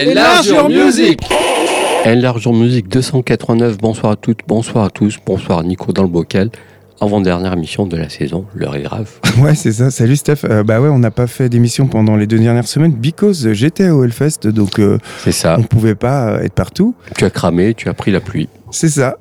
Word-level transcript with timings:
Enlarge 0.00 0.46
your 0.48 0.68
music 0.68 1.20
Enlarge 2.06 2.44
your 2.44 2.54
music 2.54 2.88
289, 2.88 3.76
bonsoir 3.78 4.12
à 4.12 4.16
toutes, 4.16 4.38
bonsoir 4.46 4.84
à 4.86 4.90
tous, 4.90 5.18
bonsoir 5.24 5.62
Nico 5.62 5.92
dans 5.92 6.02
le 6.02 6.08
bocal. 6.08 6.50
Avant-dernière 7.02 7.52
émission 7.52 7.86
de 7.86 7.96
la 7.96 8.08
saison, 8.08 8.44
l'heure 8.54 8.76
est 8.76 8.82
grave. 8.82 9.08
Ouais, 9.42 9.54
c'est 9.54 9.72
ça. 9.72 9.90
Salut 9.90 10.16
Steph. 10.16 10.38
Euh, 10.44 10.62
bah 10.62 10.80
ouais, 10.80 10.88
on 10.88 10.98
n'a 10.98 11.10
pas 11.10 11.26
fait 11.26 11.48
d'émission 11.48 11.86
pendant 11.86 12.16
les 12.16 12.26
deux 12.26 12.38
dernières 12.38 12.66
semaines 12.66 12.92
because 12.92 13.52
j'étais 13.52 13.88
au 13.90 14.04
Hellfest, 14.04 14.46
donc 14.48 14.78
euh, 14.78 14.98
C'est 15.24 15.32
ça. 15.32 15.56
on 15.58 15.62
pouvait 15.62 15.94
pas 15.94 16.28
euh, 16.30 16.42
être 16.42 16.52
partout. 16.54 16.94
Tu 17.16 17.24
as 17.24 17.30
cramé, 17.30 17.74
tu 17.74 17.88
as 17.88 17.94
pris 17.94 18.10
la 18.10 18.20
pluie. 18.20 18.48
C'est 18.70 18.88
ça. 18.88 19.16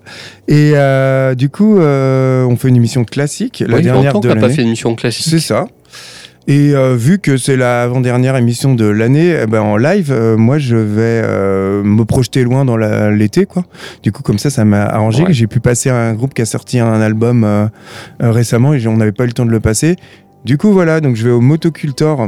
Et 0.47 0.71
euh, 0.75 1.35
du 1.35 1.49
coup, 1.49 1.79
euh, 1.79 2.43
on 2.45 2.55
fait 2.55 2.69
une 2.69 2.75
émission 2.77 3.03
classique, 3.05 3.63
la 3.65 3.77
Oui, 3.77 3.83
dernière 3.83 4.13
longtemps 4.13 4.19
de 4.19 4.27
qu'on 4.29 4.35
n'a 4.35 4.41
pas 4.41 4.47
l'année. 4.47 4.55
fait 4.55 4.61
une 4.61 4.67
émission 4.69 4.95
classique. 4.95 5.25
C'est 5.29 5.39
ça. 5.39 5.65
Et 6.49 6.73
euh, 6.73 6.95
vu 6.95 7.19
que 7.19 7.37
c'est 7.37 7.55
la 7.55 7.83
avant-dernière 7.83 8.35
émission 8.35 8.73
de 8.73 8.85
l'année, 8.85 9.37
eh 9.43 9.45
ben, 9.45 9.61
en 9.61 9.77
live, 9.77 10.11
euh, 10.11 10.35
moi 10.35 10.57
je 10.57 10.75
vais 10.75 11.21
euh, 11.23 11.83
me 11.83 12.05
projeter 12.05 12.43
loin 12.43 12.65
dans 12.65 12.75
l'été, 12.75 13.45
quoi. 13.45 13.65
Du 14.01 14.11
coup, 14.11 14.23
comme 14.23 14.39
ça, 14.39 14.49
ça 14.49 14.65
m'a 14.65 14.81
arrangé. 14.81 15.21
Ouais. 15.25 15.31
J'ai 15.31 15.45
pu 15.45 15.59
passer 15.59 15.91
un 15.91 16.15
groupe 16.15 16.33
qui 16.33 16.41
a 16.41 16.47
sorti 16.47 16.79
un 16.79 17.01
album 17.01 17.43
euh, 17.43 17.67
euh, 18.23 18.31
récemment 18.31 18.73
et 18.73 18.87
on 18.87 18.97
n'avait 18.97 19.11
pas 19.11 19.25
eu 19.25 19.27
le 19.27 19.33
temps 19.33 19.45
de 19.45 19.51
le 19.51 19.59
passer. 19.59 19.95
Du 20.43 20.57
coup, 20.57 20.71
voilà, 20.71 21.01
donc 21.01 21.17
je 21.17 21.25
vais 21.25 21.31
au 21.31 21.39
Motocultor, 21.39 22.19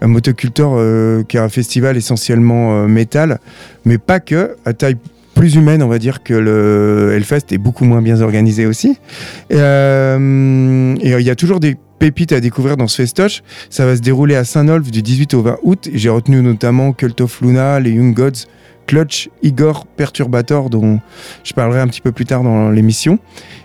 un 0.00 0.06
Motocultor 0.06 0.74
euh, 0.78 1.22
qui 1.24 1.36
est 1.36 1.40
un 1.40 1.50
festival 1.50 1.98
essentiellement 1.98 2.72
euh, 2.72 2.86
métal, 2.86 3.38
mais 3.84 3.98
pas 3.98 4.18
que, 4.18 4.56
à 4.64 4.72
taille 4.72 4.96
plus 5.34 5.56
humaine, 5.56 5.82
on 5.82 5.88
va 5.88 5.98
dire 5.98 6.22
que 6.22 6.32
le 6.32 7.12
Hellfest 7.14 7.52
est 7.52 7.58
beaucoup 7.58 7.84
moins 7.84 8.00
bien 8.00 8.22
organisé 8.22 8.64
aussi. 8.64 8.98
Et 9.50 9.56
il 9.58 11.20
y 11.20 11.30
a 11.30 11.34
toujours 11.36 11.60
des 11.60 11.76
pépites 11.98 12.32
à 12.32 12.40
découvrir 12.40 12.76
dans 12.76 12.88
ce 12.88 13.02
festoche. 13.02 13.42
Ça 13.70 13.86
va 13.86 13.96
se 13.96 14.00
dérouler 14.00 14.36
à 14.36 14.44
Saint-Nolf 14.44 14.90
du 14.90 15.02
18 15.02 15.34
au 15.34 15.42
20 15.42 15.58
août. 15.62 15.88
J'ai 15.92 16.08
retenu 16.08 16.40
notamment 16.42 16.92
Cult 16.92 17.20
of 17.20 17.40
Luna, 17.40 17.80
les 17.80 17.90
Young 17.92 18.14
Gods, 18.14 18.46
Clutch, 18.86 19.28
Igor, 19.42 19.84
Perturbator, 19.86 20.70
dont 20.70 21.00
je 21.44 21.52
parlerai 21.52 21.80
un 21.80 21.88
petit 21.88 22.00
peu 22.00 22.10
plus 22.10 22.24
tard 22.24 22.42
dans 22.42 22.70
l'émission. 22.70 23.18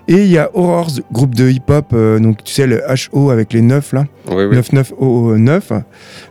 Et 0.09 0.23
il 0.25 0.27
y 0.29 0.37
a 0.37 0.49
Horrors, 0.53 0.91
groupe 1.13 1.33
de 1.33 1.49
hip-hop, 1.49 1.91
euh, 1.93 2.19
donc 2.19 2.43
tu 2.43 2.51
sais, 2.53 2.67
le 2.67 2.81
HO 3.13 3.29
avec 3.29 3.53
les 3.53 3.61
9 3.61 3.93
là. 3.93 4.03
Oui, 4.29 4.43
oui. 4.43 4.55
99009. 4.57 5.71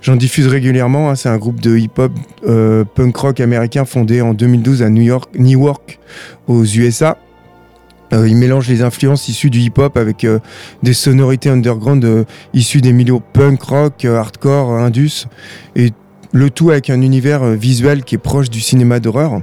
J'en 0.03 0.17
diffuse 0.17 0.47
régulièrement. 0.47 1.08
hein. 1.08 1.14
C'est 1.14 1.30
un 1.30 1.39
groupe 1.39 1.61
de 1.61 1.78
hip-hop 1.78 2.12
euh, 2.47 2.84
punk 2.84 3.17
rock 3.17 3.41
américain 3.41 3.86
fondé 3.86 4.20
en 4.20 4.34
2012 4.34 4.83
à 4.83 4.91
New 4.91 5.00
York, 5.03 5.30
Newark, 5.39 5.98
aux 6.47 6.62
USA. 6.64 7.17
Euh, 8.13 8.29
il 8.29 8.37
mélange 8.37 8.69
les 8.69 8.83
influences 8.83 9.29
issues 9.29 9.51
du 9.51 9.61
hip-hop 9.61 9.97
avec 9.97 10.25
euh, 10.25 10.39
des 10.83 10.93
sonorités 10.93 11.49
underground 11.49 12.05
euh, 12.05 12.25
issues 12.55 12.81
des 12.81 12.93
milieux 12.93 13.19
punk 13.33 13.63
rock, 13.63 14.05
euh, 14.05 14.17
hardcore, 14.19 14.73
indus, 14.73 15.27
et 15.77 15.91
le 16.35 16.49
tout 16.51 16.71
avec 16.71 16.91
un 16.91 17.01
univers 17.03 17.43
euh, 17.43 17.55
visuel 17.55 18.05
qui 18.05 18.15
est 18.15 18.19
proche 18.19 18.51
du 18.51 18.61
cinéma 18.61 19.01
d'horreur. 19.01 19.41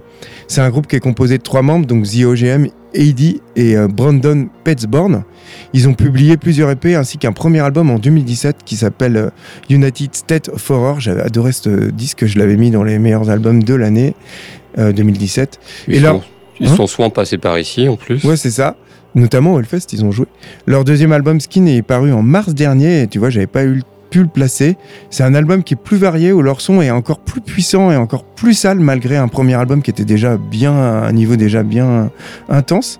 C'est 0.47 0.61
un 0.61 0.69
groupe 0.69 0.87
qui 0.87 0.95
est 0.95 0.99
composé 0.99 1.37
de 1.37 1.43
trois 1.43 1.61
membres, 1.61 1.85
donc 1.85 2.05
The 2.07 2.23
OGM, 2.25 2.67
Heidi 2.95 3.41
et 3.55 3.75
euh, 3.77 3.87
Brandon 3.87 4.47
Petsborn. 4.63 5.23
Ils 5.73 5.87
ont 5.87 5.93
publié 5.93 6.37
plusieurs 6.37 6.69
EP 6.71 6.95
ainsi 6.95 7.17
qu'un 7.19 7.31
premier 7.31 7.59
album 7.59 7.89
en 7.91 7.99
2017 7.99 8.57
qui 8.65 8.75
s'appelle 8.75 9.17
euh, 9.17 9.29
United 9.69 10.15
State 10.15 10.49
of 10.49 10.69
Horror. 10.69 10.99
J'avais 10.99 11.21
adoré 11.21 11.51
ce 11.51 11.89
disque, 11.91 12.25
je 12.25 12.37
l'avais 12.39 12.55
mis 12.57 12.71
dans 12.71 12.83
les 12.83 12.97
meilleurs 12.99 13.29
albums 13.29 13.63
de 13.63 13.73
l'année 13.75 14.15
euh, 14.79 14.91
2017. 14.91 15.59
Ils, 15.87 15.95
Et 15.95 15.99
là- 15.99 16.19
ils 16.59 16.67
Hein 16.69 16.75
sont 16.75 16.87
souvent 16.87 17.09
passés 17.09 17.37
par 17.37 17.57
ici 17.59 17.87
en 17.87 17.95
plus. 17.95 18.23
Ouais, 18.23 18.37
c'est 18.37 18.51
ça. 18.51 18.75
Notamment 19.15 19.53
au 19.53 19.59
Hellfest, 19.59 19.87
ils 19.93 20.05
ont 20.05 20.11
joué. 20.11 20.27
Leur 20.67 20.83
deuxième 20.83 21.11
album 21.11 21.39
Skin 21.39 21.65
est 21.65 21.81
paru 21.81 22.11
en 22.13 22.21
mars 22.21 22.53
dernier 22.53 23.01
et 23.01 23.07
tu 23.07 23.17
vois, 23.19 23.29
j'avais 23.29 23.47
pas 23.47 23.65
eu 23.65 23.81
pu 24.09 24.21
le 24.21 24.27
placer. 24.27 24.77
C'est 25.09 25.23
un 25.23 25.33
album 25.35 25.63
qui 25.63 25.73
est 25.73 25.77
plus 25.77 25.97
varié 25.97 26.31
où 26.31 26.41
leur 26.41 26.61
son 26.61 26.81
est 26.81 26.91
encore 26.91 27.19
plus 27.19 27.41
puissant 27.41 27.91
et 27.91 27.95
encore 27.95 28.23
plus 28.23 28.53
sale 28.53 28.79
malgré 28.79 29.17
un 29.17 29.27
premier 29.27 29.55
album 29.55 29.81
qui 29.81 29.91
était 29.91 30.05
déjà 30.05 30.37
bien 30.37 30.73
à 30.73 31.07
un 31.07 31.11
niveau 31.11 31.35
déjà 31.35 31.63
bien 31.63 32.11
intense. 32.49 32.99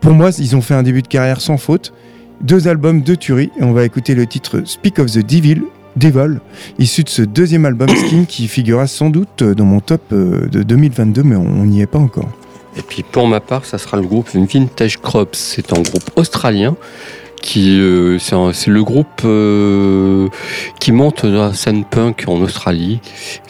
Pour 0.00 0.12
moi, 0.12 0.30
ils 0.38 0.54
ont 0.56 0.60
fait 0.60 0.74
un 0.74 0.82
début 0.82 1.02
de 1.02 1.08
carrière 1.08 1.40
sans 1.40 1.56
faute. 1.58 1.92
Deux 2.40 2.68
albums, 2.68 3.02
deux 3.02 3.16
tueries 3.16 3.50
et 3.58 3.64
on 3.64 3.72
va 3.72 3.84
écouter 3.84 4.14
le 4.14 4.26
titre 4.26 4.62
Speak 4.64 4.98
of 5.00 5.10
the 5.10 5.26
Devil. 5.26 5.62
Devil, 5.96 6.38
issu 6.78 7.02
de 7.02 7.08
ce 7.08 7.22
deuxième 7.22 7.64
album 7.64 7.88
Skin 7.88 8.24
qui 8.28 8.46
figurera 8.46 8.86
sans 8.86 9.10
doute 9.10 9.42
dans 9.42 9.64
mon 9.64 9.80
top 9.80 10.02
euh, 10.12 10.46
de 10.46 10.62
2022, 10.62 11.24
mais 11.24 11.34
on 11.34 11.64
n'y 11.64 11.80
est 11.80 11.86
pas 11.86 11.98
encore. 11.98 12.28
Et 12.78 12.82
puis 12.82 13.02
pour 13.02 13.26
ma 13.26 13.40
part, 13.40 13.64
ça 13.64 13.76
sera 13.78 13.96
le 13.96 14.04
groupe 14.06 14.28
Vintage 14.32 14.98
Crops. 14.98 15.36
C'est 15.36 15.72
un 15.72 15.80
groupe 15.82 16.10
australien 16.16 16.76
qui 17.42 17.78
euh, 17.80 18.18
c'est 18.18 18.70
le 18.70 18.82
groupe 18.82 19.22
euh, 19.24 20.28
qui 20.80 20.90
monte 20.92 21.24
dans 21.24 21.46
la 21.48 21.54
scène 21.54 21.84
punk 21.84 22.24
en 22.26 22.40
Australie. 22.40 23.00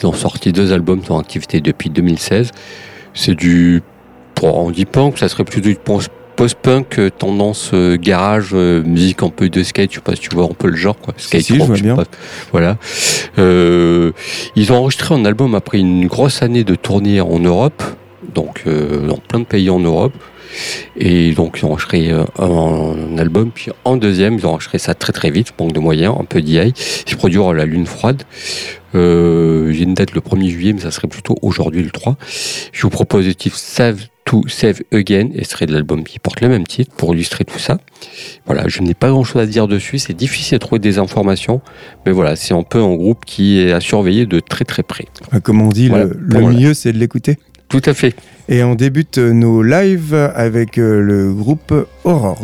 Ils 0.01 0.07
ont 0.07 0.13
sorti 0.13 0.51
deux 0.51 0.73
albums, 0.73 1.01
en 1.09 1.19
activité 1.19 1.61
depuis 1.61 1.89
2016. 1.89 2.51
C'est 3.13 3.35
du 3.35 3.81
on 4.41 4.71
dit 4.71 4.85
punk, 4.85 5.17
ça 5.17 5.27
serait 5.27 5.43
plutôt 5.43 5.67
du 5.67 5.75
post- 5.75 6.11
post-punk, 6.37 6.97
euh, 6.97 7.09
tendance 7.09 7.71
euh, 7.73 7.97
garage, 7.97 8.53
musique 8.53 9.21
un 9.21 9.27
peu 9.29 9.49
de 9.49 9.63
skate, 9.63 9.89
je 9.91 9.95
sais 9.95 10.01
pas 10.01 10.15
si 10.15 10.21
tu 10.21 10.29
vois 10.33 10.45
un 10.45 10.53
peu 10.57 10.69
le 10.69 10.77
genre 10.77 10.97
quoi. 10.97 11.13
Skate 11.17 11.41
si, 11.41 11.55
je 11.55 11.59
rock, 11.59 11.67
vois 11.67 11.75
sais 11.75 11.81
bien. 11.83 11.95
pas. 11.97 12.05
Voilà. 12.53 12.77
Ils 13.37 14.71
ont 14.71 14.75
enregistré 14.77 15.13
un 15.13 15.25
album 15.25 15.55
après 15.55 15.79
une 15.79 16.07
grosse 16.07 16.41
année 16.41 16.63
de 16.63 16.75
tournée 16.75 17.19
en 17.19 17.39
Europe, 17.39 17.83
donc 18.33 18.63
euh, 18.67 19.07
dans 19.07 19.17
plein 19.17 19.39
de 19.39 19.45
pays 19.45 19.69
en 19.69 19.79
Europe. 19.79 20.13
Et 20.97 21.31
donc 21.33 21.59
ils 21.59 21.65
ont 21.65 21.69
enregistré 21.71 22.11
euh, 22.11 22.23
un, 22.39 23.17
album, 23.17 23.51
puis 23.53 23.71
en 23.85 23.97
deuxième, 23.97 24.33
ils 24.35 24.45
ont 24.47 24.51
enregistré 24.51 24.79
ça 24.79 24.95
très 24.95 25.13
très 25.13 25.29
vite, 25.29 25.53
manque 25.59 25.73
de 25.73 25.79
moyens, 25.79 26.15
un 26.19 26.25
peu 26.25 26.41
d'IA. 26.41 26.65
Ils 26.65 26.73
se 26.75 27.15
produiront 27.15 27.49
à 27.49 27.53
la 27.53 27.65
lune 27.65 27.85
froide. 27.85 28.23
Euh, 28.95 29.71
J'ai 29.71 29.83
une 29.83 29.93
date 29.93 30.13
le 30.13 30.21
1er 30.21 30.49
juillet, 30.49 30.73
mais 30.73 30.81
ça 30.81 30.89
serait 30.91 31.07
plutôt 31.07 31.35
aujourd'hui 31.43 31.83
le 31.83 31.91
3. 31.91 32.17
Je 32.71 32.81
vous 32.81 32.89
propose 32.89 33.27
le 33.27 33.35
titre 33.35 33.57
Save 33.57 34.07
to 34.25 34.43
Save 34.47 34.81
Again, 34.91 35.29
et 35.35 35.43
ce 35.43 35.51
serait 35.51 35.65
de 35.67 35.73
l'album 35.73 36.03
qui 36.03 36.17
porte 36.19 36.41
le 36.41 36.49
même 36.49 36.65
titre 36.65 36.91
pour 36.95 37.13
illustrer 37.13 37.45
tout 37.45 37.59
ça. 37.59 37.77
Voilà, 38.47 38.67
je 38.67 38.81
n'ai 38.81 38.93
pas 38.95 39.09
grand 39.09 39.23
chose 39.23 39.41
à 39.41 39.45
dire 39.45 39.67
dessus, 39.67 39.99
c'est 39.99 40.13
difficile 40.13 40.57
de 40.57 40.59
trouver 40.59 40.79
des 40.79 40.97
informations, 40.97 41.61
mais 42.05 42.11
voilà, 42.11 42.35
c'est 42.35 42.53
un 42.55 42.63
peu 42.63 42.79
un 42.79 42.95
groupe 42.95 43.25
qui 43.25 43.59
est 43.59 43.71
à 43.71 43.79
surveiller 43.79 44.25
de 44.25 44.39
très 44.39 44.65
très 44.65 44.83
près. 44.83 45.05
Enfin, 45.27 45.39
Comme 45.39 45.61
on 45.61 45.69
dit, 45.69 45.89
Voilà. 45.89 46.05
le, 46.05 46.17
le 46.19 46.39
Voilà. 46.39 46.57
mieux 46.59 46.73
c'est 46.73 46.91
de 46.93 46.97
l'écouter. 46.97 47.37
Tout 47.69 47.81
à 47.85 47.93
fait. 47.93 48.15
Et 48.49 48.63
on 48.63 48.75
débute 48.75 49.19
nos 49.19 49.61
lives 49.61 50.15
avec 50.35 50.77
euh, 50.77 51.01
le 51.01 51.31
groupe 51.31 51.73
Horrors. 52.03 52.41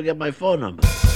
Forget 0.00 0.16
my 0.16 0.30
phone 0.30 0.60
number. 0.60 1.09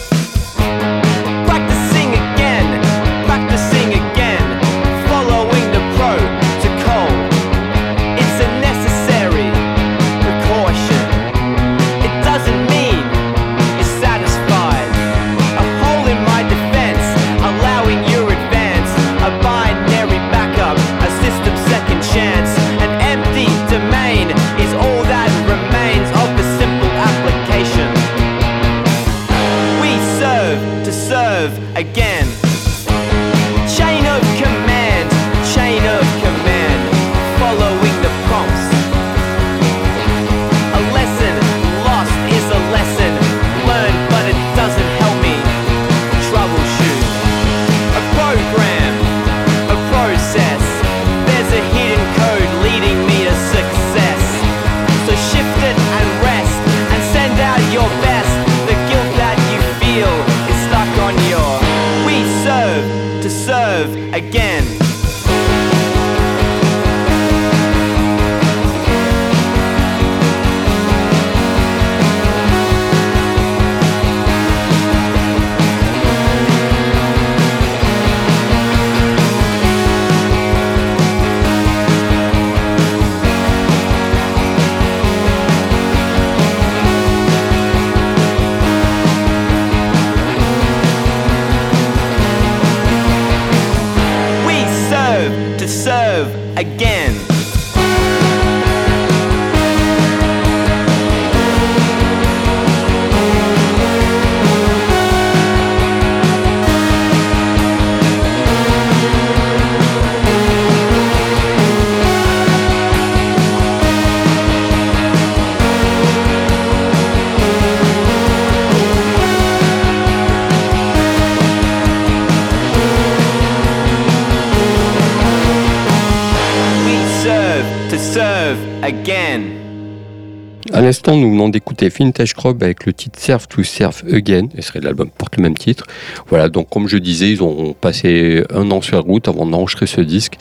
L'instant, 131.06 131.20
nous 131.20 131.30
venons 131.32 131.48
d'écouter 131.50 131.88
Vintage 131.90 132.32
Crop 132.34 132.62
avec 132.62 132.86
le 132.86 132.92
titre 132.92 133.18
Serve 133.18 133.46
to 133.48 133.62
Serve 133.62 134.02
Again, 134.10 134.48
et 134.56 134.62
serait 134.62 134.80
l'album 134.80 135.10
porte 135.10 135.36
le 135.36 135.42
même 135.42 135.56
titre. 135.56 135.84
Voilà, 136.28 136.48
donc 136.48 136.68
comme 136.70 136.88
je 136.88 136.96
disais, 136.96 137.30
ils 137.30 137.42
ont 137.42 137.74
passé 137.78 138.42
un 138.50 138.70
an 138.70 138.80
sur 138.80 138.96
la 138.96 139.02
route 139.02 139.28
avant 139.28 139.44
d'enregistrer 139.46 139.86
ce 139.86 140.00
disque, 140.00 140.34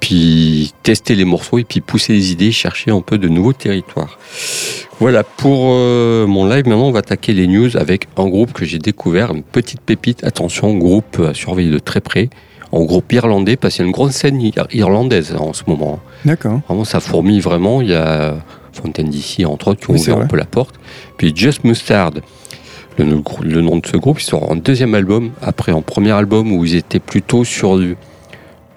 puis 0.00 0.72
tester 0.82 1.14
les 1.16 1.24
morceaux 1.24 1.58
et 1.58 1.64
puis 1.64 1.80
pousser 1.80 2.12
les 2.12 2.30
idées, 2.32 2.52
chercher 2.52 2.90
un 2.92 3.00
peu 3.00 3.18
de 3.18 3.28
nouveaux 3.28 3.52
territoires. 3.52 4.18
Voilà, 5.00 5.24
pour 5.24 5.70
euh, 5.72 6.26
mon 6.26 6.46
live, 6.46 6.66
maintenant 6.68 6.86
on 6.86 6.92
va 6.92 7.00
attaquer 7.00 7.32
les 7.32 7.48
news 7.48 7.76
avec 7.76 8.06
un 8.16 8.28
groupe 8.28 8.52
que 8.52 8.64
j'ai 8.64 8.78
découvert, 8.78 9.32
une 9.34 9.42
petite 9.42 9.80
pépite, 9.80 10.22
attention, 10.22 10.74
groupe 10.76 11.18
à 11.20 11.34
surveiller 11.34 11.70
de 11.70 11.80
très 11.80 12.00
près, 12.00 12.30
en 12.70 12.84
groupe 12.84 13.12
irlandais, 13.12 13.56
parce 13.56 13.74
qu'il 13.74 13.82
y 13.82 13.86
a 13.86 13.88
une 13.88 13.92
grande 13.92 14.12
scène 14.12 14.40
ir- 14.40 14.66
irlandaise 14.72 15.34
en 15.36 15.52
ce 15.52 15.62
moment. 15.66 15.98
D'accord. 16.24 16.60
Vraiment, 16.68 16.84
ça 16.84 17.00
fourmille 17.00 17.40
vraiment. 17.40 17.80
Il 17.82 17.88
y 17.90 17.94
a 17.94 18.36
Fontaine 18.74 19.08
d'ici, 19.08 19.44
entre 19.44 19.68
autres, 19.68 19.80
qui 19.80 19.90
ont 19.90 19.94
Oui, 19.94 20.00
ouvert 20.00 20.18
un 20.18 20.26
peu 20.26 20.36
la 20.36 20.44
porte. 20.44 20.74
Puis 21.16 21.32
Just 21.34 21.64
Mustard, 21.64 22.12
le, 22.98 23.04
nom- 23.04 23.22
le 23.42 23.60
nom 23.60 23.76
de 23.78 23.86
ce 23.86 23.96
groupe, 23.96 24.20
ils 24.20 24.24
sort 24.24 24.50
en 24.50 24.56
deuxième 24.56 24.94
album. 24.94 25.30
Après, 25.42 25.72
en 25.72 25.82
premier 25.82 26.12
album 26.12 26.52
où 26.52 26.64
ils 26.64 26.74
étaient 26.76 27.00
plutôt 27.00 27.44
sur 27.44 27.78
du, 27.78 27.96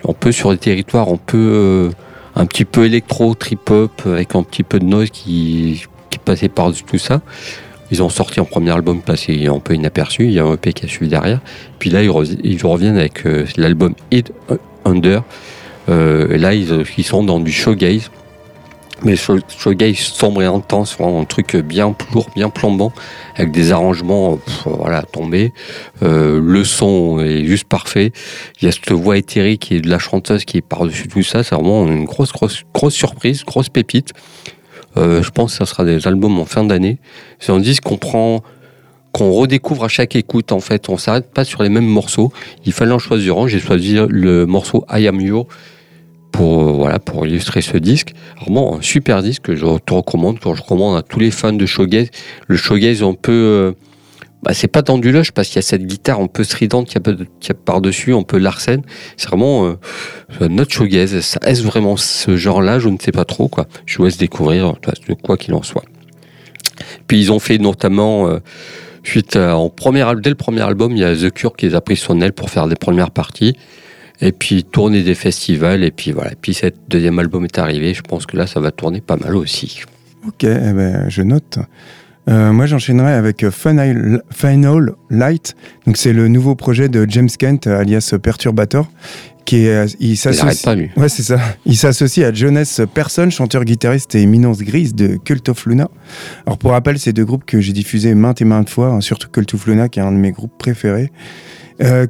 un 0.08 0.13
peu 0.13 0.32
sur 0.32 0.51
des 0.51 0.58
territoires 0.58 1.10
un 1.10 1.18
peu, 1.18 1.38
euh, 1.38 1.89
un 2.36 2.46
petit 2.46 2.66
peu 2.66 2.86
électro, 2.86 3.34
trip 3.36 3.70
hop, 3.70 3.92
avec 4.06 4.36
un 4.36 4.44
petit 4.44 4.63
peu 4.63 4.80
de 4.80 4.86
noise 4.86 5.10
qui, 5.10 5.84
qui 6.10 6.20
passait 6.20 6.50
par-dessus 6.50 6.84
tout 6.84 6.98
ça. 6.98 7.22
Ils 7.89 8.04
ont 8.04 8.10
sorti 8.10 8.39
en 8.42 8.46
premier 8.46 8.72
album 8.72 9.01
passé 9.01 9.48
un 9.48 9.60
peu 9.60 9.74
inaperçu. 9.74 10.25
Il 10.25 10.32
y 10.34 10.39
a 10.39 10.44
un 10.46 10.54
EP 10.56 10.74
qui 10.74 10.86
a 10.86 10.89
suivi 10.89 11.10
derrière. 11.10 11.39
Puis 11.80 11.89
là, 11.89 12.04
ils, 12.04 12.10
re- 12.10 12.38
ils 12.44 12.62
reviennent 12.66 12.98
avec 12.98 13.25
euh, 13.25 13.46
l'album 13.56 13.94
Hid 14.12 14.32
Under. 14.84 15.24
Euh, 15.89 16.38
là, 16.38 16.54
ils, 16.54 16.84
ils 16.98 17.04
sont 17.06 17.24
dans 17.24 17.39
du 17.39 17.51
showgaze. 17.51 18.12
Mais 19.04 19.16
showgaze 19.16 19.98
sombre 19.98 20.42
et 20.42 20.46
intense, 20.46 20.98
vraiment 20.98 21.22
un 21.22 21.25
truc 21.25 21.56
bien 21.56 21.96
lourd, 22.13 22.30
bien 22.36 22.50
plombant, 22.50 22.92
avec 23.36 23.51
des 23.51 23.72
arrangements, 23.72 24.39
voilà, 24.66 25.04
tombés. 25.04 25.54
Euh, 26.01 26.42
le 26.44 26.63
son 26.63 27.20
est 27.20 27.46
juste 27.46 27.66
parfait. 27.66 28.12
Il 28.60 28.66
y 28.66 28.68
a 28.68 28.72
cette 28.72 28.92
voix 28.92 29.18
éthérique 29.18 29.72
et 29.72 29.82
de 29.82 29.89
la 29.89 30.00
chanteuse 30.00 30.46
qui 30.46 30.58
est 30.58 30.62
par-dessus 30.62 31.08
tout 31.08 31.22
ça. 31.22 31.44
C'est 31.44 31.54
vraiment 31.54 31.86
une 31.86 32.06
grosse, 32.06 32.32
grosse, 32.32 32.63
grosse 32.74 32.96
surprise, 32.96 33.44
grosse 33.46 33.70
pépite. 33.70 34.13
Euh, 34.98 35.22
je 35.22 35.30
pense 35.30 35.51
que 35.51 35.58
ça 35.60 35.66
sera 35.66 35.86
des 35.86 36.08
albums 36.08 36.39
en 36.39 36.46
fin 36.46 36.63
d'année. 36.63 36.98
C'est 37.39 37.51
un 37.51 37.60
disque 37.60 37.84
qu'on 37.84 37.98
prend, 37.98 38.42
qu'on 39.12 39.32
redécouvre 39.32 39.84
à 39.84 39.89
chaque 39.89 40.16
écoute. 40.16 40.51
En 40.51 40.60
fait, 40.60 40.89
on 40.89 40.98
s'arrête 40.98 41.32
pas 41.32 41.46
sur 41.46 41.62
les 41.62 41.70
mêmes 41.70 41.86
morceaux. 41.86 42.32
Il 42.66 42.74
fallait 42.74 42.94
en 42.94 43.00
choisir 43.00 43.38
un. 43.38 43.48
J'ai 43.48 43.60
choisi 43.60 44.00
le 44.10 44.48
morceau 44.48 44.86
I 44.92 45.08
Am 45.08 45.22
You 45.22 45.46
pour 46.31 46.62
euh, 46.62 46.72
voilà 46.74 47.00
pour 47.00 47.25
illustrer 47.25 47.62
ce 47.62 47.77
disque. 47.77 48.13
Vraiment 48.41 48.77
un 48.77 48.81
super 48.81 49.22
disque 49.24 49.43
que 49.43 49.55
je 49.55 49.65
te 49.79 49.93
recommande, 49.93 50.39
que 50.39 50.53
je 50.53 50.62
recommande 50.62 50.98
à 50.98 51.01
tous 51.01 51.19
les 51.19 51.31
fans 51.31 51.53
de 51.53 51.65
shoegaze. 51.65 52.10
Le 52.48 52.57
shoegaze 52.57 53.03
un 53.03 53.13
peu 53.13 53.31
euh, 53.31 53.72
bah, 54.43 54.53
c'est 54.53 54.67
pas 54.67 54.81
dans 54.81 54.98
du 54.98 55.12
lush 55.12 55.31
parce 55.31 55.48
qu'il 55.48 55.57
y 55.57 55.60
a 55.60 55.63
cette 55.63 55.86
guitare 55.86 56.19
un 56.19 56.27
peu 56.27 56.43
stridente 56.43 56.88
qui 56.88 56.98
a, 56.98 57.01
qui 57.39 57.51
a 57.51 57.55
par-dessus, 57.55 58.13
un 58.13 58.24
peu 58.24 58.38
Larsen. 58.38 58.81
C'est 59.17 59.27
vraiment 59.27 59.65
euh, 59.65 60.48
notre 60.48 60.72
shoegaze. 60.72 61.19
Ça 61.22 61.39
est 61.43 61.62
vraiment 61.62 61.98
ce 61.98 62.38
genre-là? 62.38 62.79
Je 62.79 62.89
ne 62.89 62.98
sais 63.00 63.12
pas 63.12 63.25
trop. 63.25 63.48
quoi. 63.48 63.65
Je 63.86 63.98
vous 63.98 64.05
laisse 64.05 64.17
découvrir 64.17 64.74
de 65.07 65.13
quoi 65.15 65.38
qu'il 65.38 65.53
en 65.53 65.63
soit. 65.63 65.84
Puis 67.07 67.19
ils 67.19 67.31
ont 67.31 67.39
fait 67.39 67.57
notamment, 67.57 68.29
suite 69.03 69.36
en 69.36 69.69
premier, 69.69 70.05
dès 70.22 70.29
le 70.29 70.36
premier 70.36 70.62
album, 70.62 70.91
il 70.91 71.00
y 71.00 71.03
a 71.03 71.15
The 71.15 71.31
Cure 71.31 71.55
qui 71.55 71.65
les 71.67 71.74
a 71.74 71.81
pris 71.81 71.96
son 71.96 72.22
aile 72.22 72.34
pour 72.34 72.51
faire 72.51 72.67
des 72.67 72.75
premières 72.75 73.10
parties. 73.10 73.55
Et 74.21 74.31
puis 74.31 74.63
tourner 74.63 75.03
des 75.03 75.15
festivals. 75.15 75.83
Et 75.83 75.91
puis 75.91 76.12
voilà. 76.12 76.31
Puis 76.41 76.53
cet 76.53 76.75
deuxième 76.88 77.19
album 77.19 77.45
est 77.45 77.57
arrivé. 77.59 77.93
Je 77.93 78.01
pense 78.01 78.25
que 78.25 78.38
là, 78.38 78.47
ça 78.47 78.59
va 78.59 78.71
tourner 78.71 79.01
pas 79.01 79.17
mal 79.17 79.36
aussi. 79.36 79.81
Ok, 80.27 80.43
eh 80.43 80.74
ben, 80.74 81.09
je 81.09 81.21
note. 81.21 81.59
Euh, 82.29 82.51
moi, 82.51 82.65
j'enchaînerai 82.65 83.13
avec 83.13 83.43
euh, 83.43 83.51
Final, 83.51 84.21
Final 84.31 84.91
Light. 85.09 85.55
Donc, 85.86 85.95
c'est 85.97 86.12
le 86.12 86.27
nouveau 86.27 86.55
projet 86.55 86.89
de 86.89 87.05
James 87.09 87.29
Kent, 87.29 87.67
euh, 87.67 87.79
alias 87.79 88.13
Perturbator, 88.21 88.91
qui 89.45 89.65
est, 89.67 89.95
il 90.01 90.17
s'associe. 90.17 90.62
pas, 90.62 90.75
lui. 90.75 90.89
Ouais, 90.97 91.07
c'est 91.07 91.24
ça. 91.24 91.39
Il 91.65 91.77
s'associe 91.77 92.27
à 92.27 92.33
Jonas 92.33 92.81
Persson, 92.93 93.29
chanteur, 93.29 93.63
guitariste 93.63 94.13
et 94.15 94.21
éminence 94.21 94.59
grise 94.59 94.93
de 94.93 95.15
Cult 95.24 95.47
of 95.47 95.65
Luna. 95.65 95.89
Alors, 96.45 96.57
pour 96.57 96.71
rappel, 96.71 97.00
c'est 97.00 97.13
deux 97.13 97.24
groupes 97.24 97.45
que 97.45 97.62
j'ai 97.62 97.71
diffusés 97.71 98.13
maintes 98.13 98.41
et 98.41 98.45
maintes 98.45 98.69
fois, 98.69 98.89
hein, 98.89 99.00
surtout 99.00 99.29
Cult 99.29 99.53
of 99.53 99.65
Luna, 99.65 99.88
qui 99.88 100.00
est 100.00 100.03
un 100.03 100.12
de 100.12 100.17
mes 100.17 100.31
groupes 100.31 100.57
préférés. 100.57 101.12
Euh, 101.81 102.07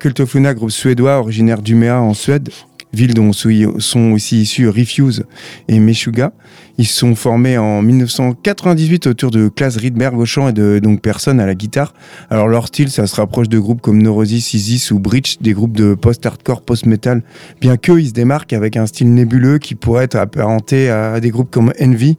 groupe 0.54 0.72
suédois 0.72 1.20
originaire 1.20 1.62
d'Umeå 1.62 1.92
en 1.92 2.14
Suède. 2.14 2.50
ville 2.94 3.14
dont 3.14 3.34
sont 3.34 4.12
aussi 4.12 4.42
issus 4.42 4.70
Refuse 4.70 5.26
et 5.68 5.80
Meshuga. 5.80 6.32
Ils 6.78 6.88
sont 6.88 7.16
formés 7.16 7.58
en 7.58 7.82
1998 7.82 9.08
autour 9.08 9.30
de 9.30 9.50
Klaas 9.50 9.76
Rydberg 9.78 10.18
au 10.18 10.26
chant 10.26 10.48
et 10.48 10.54
de 10.54 10.80
donc 10.80 11.02
personne 11.02 11.42
à 11.42 11.46
la 11.46 11.54
guitare. 11.54 11.94
Alors 12.30 12.48
leur 12.48 12.68
style, 12.68 12.90
ça 12.90 13.06
se 13.08 13.16
rapproche 13.16 13.50
de 13.50 13.60
groupes 13.60 13.82
comme 13.82 14.02
Neurosis, 14.02 14.54
Isis 14.54 14.92
ou 14.92 15.00
Breach, 15.00 15.40
des 15.42 15.54
groupes 15.54 15.76
de 15.76 15.96
post-hardcore, 15.96 16.62
post-metal, 16.62 17.24
bien 17.60 17.76
qu'eux, 17.76 18.00
ils 18.00 18.08
se 18.10 18.14
démarquent 18.14 18.54
avec 18.54 18.78
un 18.78 18.86
style 18.86 19.14
nébuleux 19.14 19.58
qui 19.58 19.76
pourrait 19.76 20.06
être 20.06 20.16
apparenté 20.16 20.90
à 20.90 21.20
des 21.20 21.30
groupes 21.30 21.52
comme 21.52 21.74
Envy, 21.82 22.18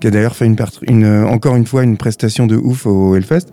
qui 0.00 0.06
a 0.06 0.10
d'ailleurs 0.10 0.36
fait 0.36 0.46
une, 0.46 0.56
une, 0.82 1.24
encore 1.24 1.56
une 1.56 1.66
fois 1.66 1.82
une 1.82 1.96
prestation 1.96 2.46
de 2.46 2.56
ouf 2.56 2.84
au 2.84 3.16
Hellfest, 3.16 3.46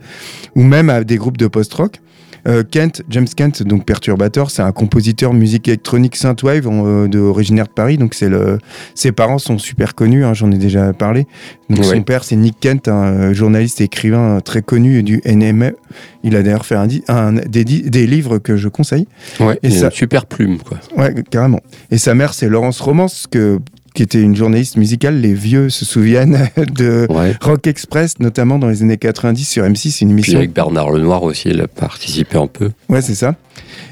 ou 0.56 0.64
même 0.64 0.90
à 0.90 1.04
des 1.04 1.16
groupes 1.16 1.38
de 1.38 1.48
post-rock. 1.48 2.02
Euh, 2.48 2.64
Kent, 2.70 3.04
James 3.10 3.28
Kent, 3.36 3.64
donc 3.64 3.86
perturbateur, 3.86 4.52
c'est 4.52 4.62
un 4.62 4.72
compositeur 4.72 5.34
musique 5.34 5.68
électronique 5.68 6.16
synthwave 6.16 6.68
euh, 6.68 7.08
de 7.08 7.20
originaire 7.20 7.66
de 7.66 7.72
Paris. 7.72 7.98
Donc 7.98 8.14
c'est 8.14 8.30
le, 8.30 8.60
ses 8.96 9.12
parents 9.12 9.38
sont 9.40 9.58
super 9.58 9.96
connus, 9.96 10.24
hein, 10.26 10.34
j'en 10.34 10.52
ai 10.52 10.58
déjà 10.58 10.94
parlé. 10.94 11.28
Donc 11.70 11.80
Ouais. 11.80 11.86
son 11.96 12.02
père 12.04 12.24
c'est 12.24 12.36
Nick 12.36 12.60
Kent, 12.60 12.88
un 12.88 13.04
euh, 13.06 13.34
journaliste 13.34 13.82
et 13.82 13.86
écrivain 13.86 14.40
très 14.44 14.62
connu 14.62 15.04
du 15.04 15.22
NME. 15.26 15.76
Il 16.24 16.36
a 16.36 16.44
d'ailleurs 16.44 16.66
fait 16.66 16.76
un, 16.76 17.34
des, 17.34 17.64
livres 18.08 18.38
que 18.38 18.58
je 18.58 18.68
conseille. 18.68 19.08
Ouais, 19.40 19.56
Et 19.64 19.68
il 19.70 19.78
a 19.78 19.80
ça- 19.80 19.86
une 19.88 19.92
super 19.92 20.26
plume, 20.26 20.58
quoi. 20.60 20.78
Ouais, 20.96 21.14
carrément. 21.30 21.62
Et 21.92 21.98
sa 21.98 22.14
mère 22.14 22.34
c'est 22.34 22.50
Laurence 22.50 22.80
Romance, 22.82 23.28
que, 23.30 23.60
qui 23.98 24.04
était 24.04 24.22
une 24.22 24.36
journaliste 24.36 24.78
musicale. 24.78 25.20
Les 25.22 25.34
vieux 25.34 25.70
se 25.72 25.84
souviennent 25.84 26.50
de 26.76 27.08
Ouais. 27.10 27.34
Rock 27.42 27.66
Express, 27.66 28.20
notamment 28.20 28.60
dans 28.60 28.68
les 28.68 28.84
années 28.84 28.98
90 28.98 29.44
sur 29.44 29.64
M6, 29.64 29.90
c'est 29.90 30.02
une 30.02 30.10
Puis 30.10 30.14
émission. 30.14 30.38
avec 30.38 30.54
Bernard 30.54 30.92
Lenoir 30.92 31.24
aussi, 31.24 31.50
il 31.50 31.60
a 31.62 31.68
participé 31.68 32.38
un 32.38 32.46
peu. 32.46 32.70
Ouais, 32.90 33.02
c'est 33.02 33.16
ça. 33.16 33.34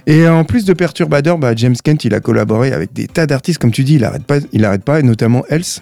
Et 0.08 0.28
en 0.28 0.44
plus 0.44 0.66
de 0.66 0.74
Perturbateur, 0.74 1.38
bah, 1.38 1.54
James 1.56 1.76
Kent, 1.84 2.06
il 2.06 2.14
a 2.14 2.20
collaboré 2.20 2.72
avec 2.72 2.94
des 2.94 3.08
tas 3.08 3.26
d'artistes, 3.26 3.60
comme 3.60 3.72
tu 3.72 3.84
dis, 3.84 3.96
il 3.96 4.04
arrête 4.04 4.24
pas, 4.24 4.38
il 4.52 4.64
arrête 4.66 4.84
pas, 4.84 5.00
et 5.00 5.04
notamment 5.04 5.44
Else. 5.50 5.82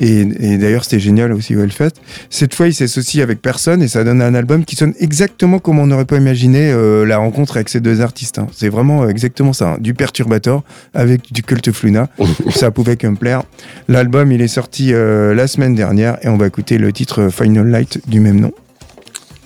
Et, 0.00 0.20
et 0.20 0.58
d'ailleurs, 0.58 0.82
c'était 0.84 0.98
génial 0.98 1.32
aussi 1.32 1.54
au 1.54 1.62
Hellfest. 1.62 1.92
Cette 2.28 2.52
fois, 2.54 2.66
il 2.66 2.74
s'associe 2.74 3.22
avec 3.22 3.40
personne 3.40 3.80
et 3.80 3.86
ça 3.88 4.02
donne 4.02 4.20
un 4.22 4.34
album 4.34 4.64
qui 4.64 4.74
sonne 4.74 4.92
exactement 4.98 5.60
comme 5.60 5.78
on 5.78 5.86
n'aurait 5.86 6.04
pas 6.04 6.16
imaginé 6.16 6.70
euh, 6.72 7.06
la 7.06 7.18
rencontre 7.18 7.56
avec 7.56 7.68
ces 7.68 7.80
deux 7.80 8.00
artistes. 8.00 8.38
hein. 8.38 8.48
C'est 8.52 8.68
vraiment 8.68 9.04
euh, 9.04 9.08
exactement 9.08 9.52
ça, 9.52 9.74
hein. 9.74 9.76
du 9.78 9.94
Perturbator 9.94 10.64
avec 10.94 11.32
du 11.32 11.42
Cult 11.42 11.70
Fluna. 11.70 12.08
ça 12.50 12.72
pouvait 12.72 12.96
que 12.96 13.06
me 13.06 13.16
plaire. 13.16 13.44
L'album, 13.88 14.32
il 14.32 14.42
est 14.42 14.48
sorti 14.48 14.92
euh, 14.92 15.32
la 15.32 15.46
semaine 15.46 15.76
dernière 15.76 16.18
et 16.22 16.28
on 16.28 16.36
va 16.36 16.48
écouter 16.48 16.76
le 16.76 16.92
titre 16.92 17.28
Final 17.28 17.68
Light 17.68 18.00
du 18.08 18.18
même 18.18 18.40
nom. 18.40 18.52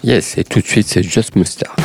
Yes, 0.03 0.39
et 0.39 0.45
tout 0.45 0.61
de 0.61 0.67
suite, 0.67 0.87
c'est 0.89 1.03
Just 1.03 1.37
Mustard. 1.37 1.77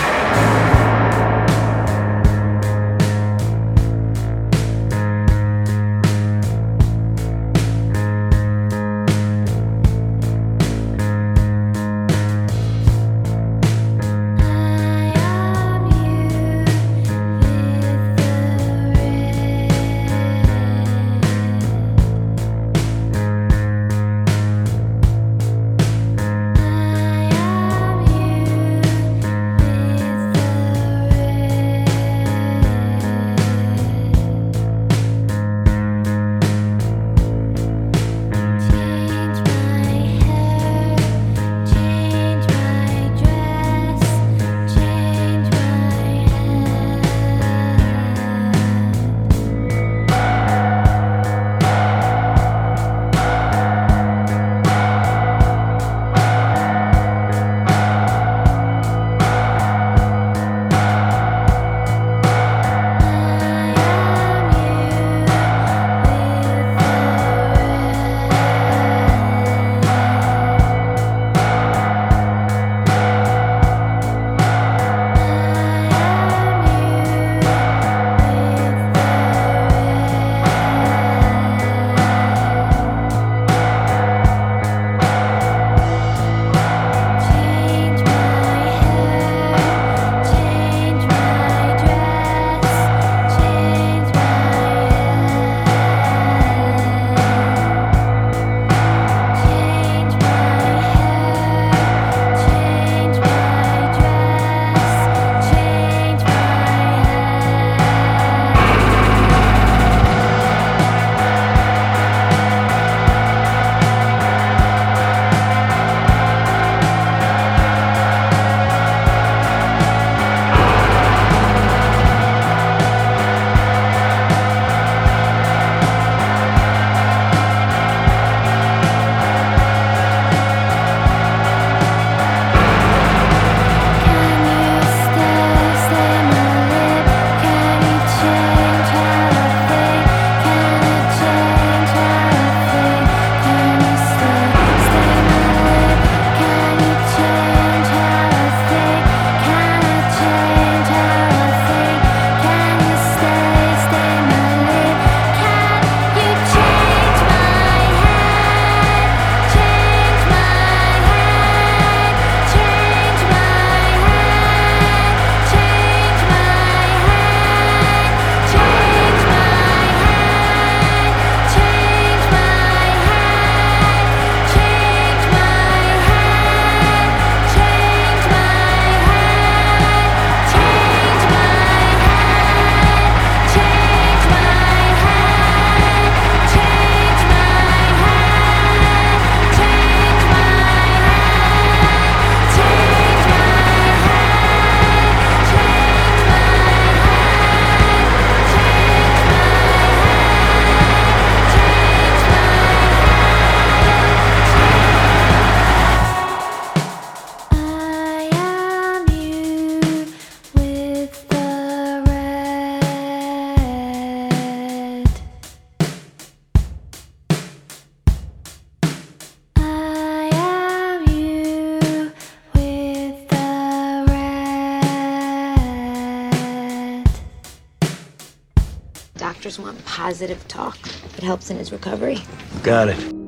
Positive 230.13 230.48
talk. 230.48 230.77
It 231.17 231.24
helps 231.24 231.50
in 231.50 231.58
his 231.58 231.72
recovery. 231.72 232.20
Got 232.62 232.89
it. 232.89 233.23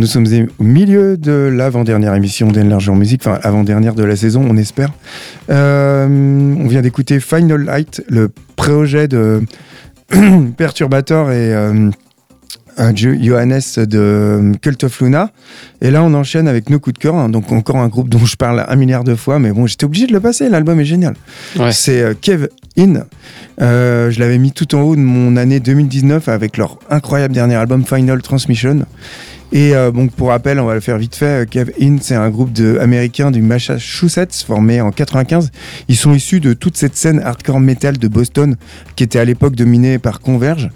Nous 0.00 0.06
sommes 0.06 0.26
au 0.58 0.64
milieu 0.64 1.18
de 1.18 1.32
l'avant-dernière 1.54 2.14
émission 2.14 2.48
d'Enlarge 2.48 2.88
en 2.88 2.94
musique, 2.96 3.20
enfin, 3.26 3.38
avant-dernière 3.42 3.94
de 3.94 4.02
la 4.02 4.16
saison, 4.16 4.42
on 4.48 4.56
espère. 4.56 4.90
Euh, 5.50 6.06
on 6.08 6.66
vient 6.66 6.80
d'écouter 6.80 7.20
Final 7.20 7.62
Light, 7.64 8.02
le 8.08 8.30
projet 8.56 9.08
de 9.08 9.42
Perturbator 10.56 11.30
et 11.30 11.54
euh, 11.54 11.90
Jo- 12.96 13.14
Johannes 13.20 13.60
de 13.76 14.52
Cult 14.62 14.84
of 14.84 15.00
Luna. 15.02 15.32
Et 15.82 15.90
là, 15.90 16.02
on 16.02 16.14
enchaîne 16.14 16.48
avec 16.48 16.70
nos 16.70 16.78
coups 16.80 16.94
de 16.94 16.98
cœur, 16.98 17.14
hein, 17.16 17.28
donc 17.28 17.52
encore 17.52 17.76
un 17.76 17.88
groupe 17.88 18.08
dont 18.08 18.24
je 18.24 18.36
parle 18.36 18.64
un 18.66 18.76
milliard 18.76 19.04
de 19.04 19.14
fois, 19.14 19.38
mais 19.38 19.52
bon, 19.52 19.66
j'étais 19.66 19.84
obligé 19.84 20.06
de 20.06 20.14
le 20.14 20.20
passer, 20.20 20.48
l'album 20.48 20.80
est 20.80 20.84
génial. 20.86 21.14
Ouais. 21.58 21.72
C'est 21.72 22.00
euh, 22.00 22.14
Kev 22.18 22.46
In. 22.78 23.04
Euh, 23.60 24.10
je 24.10 24.18
l'avais 24.18 24.38
mis 24.38 24.52
tout 24.52 24.74
en 24.74 24.80
haut 24.80 24.96
de 24.96 25.00
mon 25.02 25.36
année 25.36 25.60
2019 25.60 26.28
avec 26.30 26.56
leur 26.56 26.78
incroyable 26.88 27.34
dernier 27.34 27.56
album 27.56 27.84
Final 27.84 28.22
Transmission. 28.22 28.86
Et 29.52 29.74
euh, 29.74 29.90
pour 30.16 30.28
rappel, 30.28 30.60
on 30.60 30.66
va 30.66 30.74
le 30.74 30.80
faire 30.80 30.98
vite 30.98 31.16
fait. 31.16 31.42
euh, 31.42 31.44
Kev 31.44 31.72
In, 31.80 31.96
c'est 32.00 32.14
un 32.14 32.30
groupe 32.30 32.52
de 32.52 32.78
du 33.30 33.42
Massachusetts 33.42 34.44
formé 34.46 34.80
en 34.80 34.90
95. 34.90 35.50
Ils 35.88 35.96
sont 35.96 36.14
issus 36.14 36.40
de 36.40 36.52
toute 36.52 36.76
cette 36.76 36.96
scène 36.96 37.20
hardcore 37.20 37.60
metal 37.60 37.98
de 37.98 38.08
Boston 38.08 38.56
qui 38.96 39.04
était 39.04 39.18
à 39.18 39.24
l'époque 39.24 39.56
dominée 39.56 39.98
par 39.98 40.20
Converge. 40.20 40.70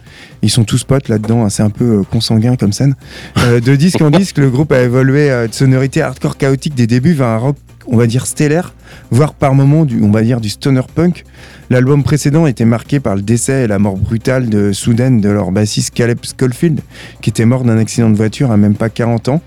Ils 0.44 0.50
sont 0.50 0.64
tous 0.64 0.84
potes 0.84 1.08
là-dedans, 1.08 1.44
hein, 1.44 1.48
c'est 1.48 1.62
un 1.62 1.70
peu 1.70 2.00
euh, 2.00 2.02
consanguin 2.02 2.56
comme 2.56 2.72
scène. 2.72 2.96
Euh, 3.38 3.60
de 3.60 3.76
disque 3.76 4.02
en 4.02 4.10
disque, 4.18 4.36
le 4.36 4.50
groupe 4.50 4.72
a 4.72 4.82
évolué 4.82 5.30
euh, 5.30 5.46
de 5.46 5.54
sonorité 5.54 6.02
hardcore 6.02 6.36
chaotique 6.36 6.74
des 6.74 6.86
débuts 6.86 7.14
vers 7.14 7.28
un 7.28 7.38
rock, 7.38 7.56
on 7.86 7.96
va 7.96 8.06
dire 8.06 8.26
stellaire, 8.26 8.74
voire 9.10 9.34
par 9.34 9.54
moments 9.54 9.84
du, 9.84 10.02
on 10.02 10.10
va 10.10 10.22
dire 10.22 10.40
du 10.40 10.48
stoner 10.48 10.82
punk. 10.94 11.24
L'album 11.70 12.02
précédent 12.02 12.46
était 12.46 12.64
marqué 12.64 13.00
par 13.00 13.16
le 13.16 13.22
décès 13.22 13.64
et 13.64 13.66
la 13.66 13.78
mort 13.78 13.96
brutale 13.96 14.48
de 14.48 14.72
soudaine 14.72 15.20
de 15.20 15.28
leur 15.28 15.50
bassiste 15.50 15.94
Caleb 15.94 16.18
Schofield, 16.22 16.80
qui 17.20 17.30
était 17.30 17.44
mort 17.44 17.64
d'un 17.64 17.78
accident 17.78 18.10
de 18.10 18.16
voiture 18.16 18.50
à 18.50 18.56
même 18.56 18.74
pas 18.74 18.88
40 18.88 19.28
ans. 19.28 19.40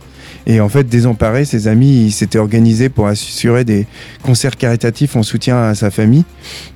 Et 0.46 0.62
en 0.62 0.70
fait, 0.70 0.86
désemparé, 0.86 1.44
ses 1.44 1.68
amis 1.68 2.10
s'étaient 2.10 2.40
organisés 2.40 2.88
pour 2.88 3.08
assurer 3.08 3.66
des 3.66 3.86
concerts 4.24 4.56
caritatifs 4.56 5.18
en 5.18 5.24
soutien 5.24 5.62
à 5.62 5.76
sa 5.76 5.92
famille. 5.92 6.24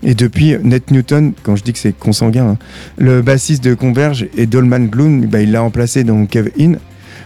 Et 0.04 0.14
depuis, 0.14 0.58
Ned 0.62 0.84
Newton, 0.92 1.32
quand 1.42 1.56
je 1.56 1.64
dis 1.64 1.72
que 1.72 1.80
c'est 1.80 1.98
consanguin, 1.98 2.50
hein, 2.50 2.58
le 2.98 3.22
bassiste 3.22 3.64
de 3.64 3.74
Converge 3.74 4.28
et 4.36 4.46
Dolman 4.46 4.88
Gloom, 4.88 5.26
bah, 5.28 5.42
il 5.42 5.52
l'a 5.54 5.62
remplacé 5.62 6.04
dans 6.04 6.26
Cave 6.26 6.50
In. 6.60 6.74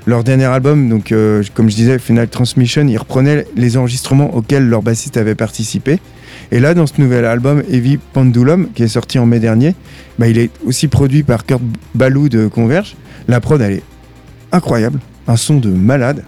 Leur 0.07 0.23
dernier 0.23 0.45
album, 0.45 0.87
donc 0.87 1.11
euh, 1.11 1.41
comme 1.55 1.67
je 1.69 1.75
disais, 1.75 1.97
Final 1.97 2.27
Transmission, 2.27 2.85
ils 2.87 2.97
reprenaient 2.97 3.45
les 3.55 3.75
enregistrements 3.75 4.35
auxquels 4.35 4.67
leur 4.67 4.83
bassiste 4.83 5.17
avait 5.17 5.33
participé. 5.33 5.99
Et 6.51 6.59
là, 6.59 6.75
dans 6.75 6.85
ce 6.85 6.93
nouvel 7.01 7.25
album, 7.25 7.63
Heavy 7.71 7.97
Pendulum, 8.13 8.69
qui 8.75 8.83
est 8.83 8.87
sorti 8.87 9.17
en 9.17 9.25
mai 9.25 9.39
dernier, 9.39 9.73
bah, 10.19 10.27
il 10.27 10.37
est 10.37 10.51
aussi 10.63 10.87
produit 10.87 11.23
par 11.23 11.45
Kurt 11.45 11.61
Ballou 11.95 12.29
de 12.29 12.47
Converge. 12.47 12.95
La 13.27 13.41
prod, 13.41 13.59
elle 13.61 13.73
est 13.73 13.83
incroyable, 14.51 14.99
un 15.27 15.37
son 15.37 15.55
de 15.57 15.69
malade. 15.69 16.23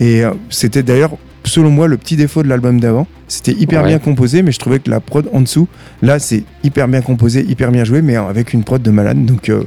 Et 0.00 0.24
euh, 0.24 0.32
c'était 0.50 0.82
d'ailleurs, 0.82 1.12
selon 1.44 1.70
moi, 1.70 1.86
le 1.86 1.96
petit 1.96 2.16
défaut 2.16 2.42
de 2.42 2.48
l'album 2.48 2.80
d'avant. 2.80 3.06
C'était 3.28 3.52
hyper 3.52 3.82
Ouais. 3.82 3.88
bien 3.88 3.98
composé, 4.00 4.42
mais 4.42 4.50
je 4.50 4.58
trouvais 4.58 4.80
que 4.80 4.90
la 4.90 4.98
prod 4.98 5.28
en 5.32 5.40
dessous, 5.40 5.68
là, 6.02 6.18
c'est 6.18 6.42
hyper 6.64 6.88
bien 6.88 7.00
composé, 7.00 7.44
hyper 7.48 7.70
bien 7.70 7.84
joué, 7.84 8.02
mais 8.02 8.16
avec 8.16 8.52
une 8.54 8.64
prod 8.64 8.82
de 8.82 8.90
malade. 8.90 9.24
Donc, 9.24 9.48
euh, 9.50 9.62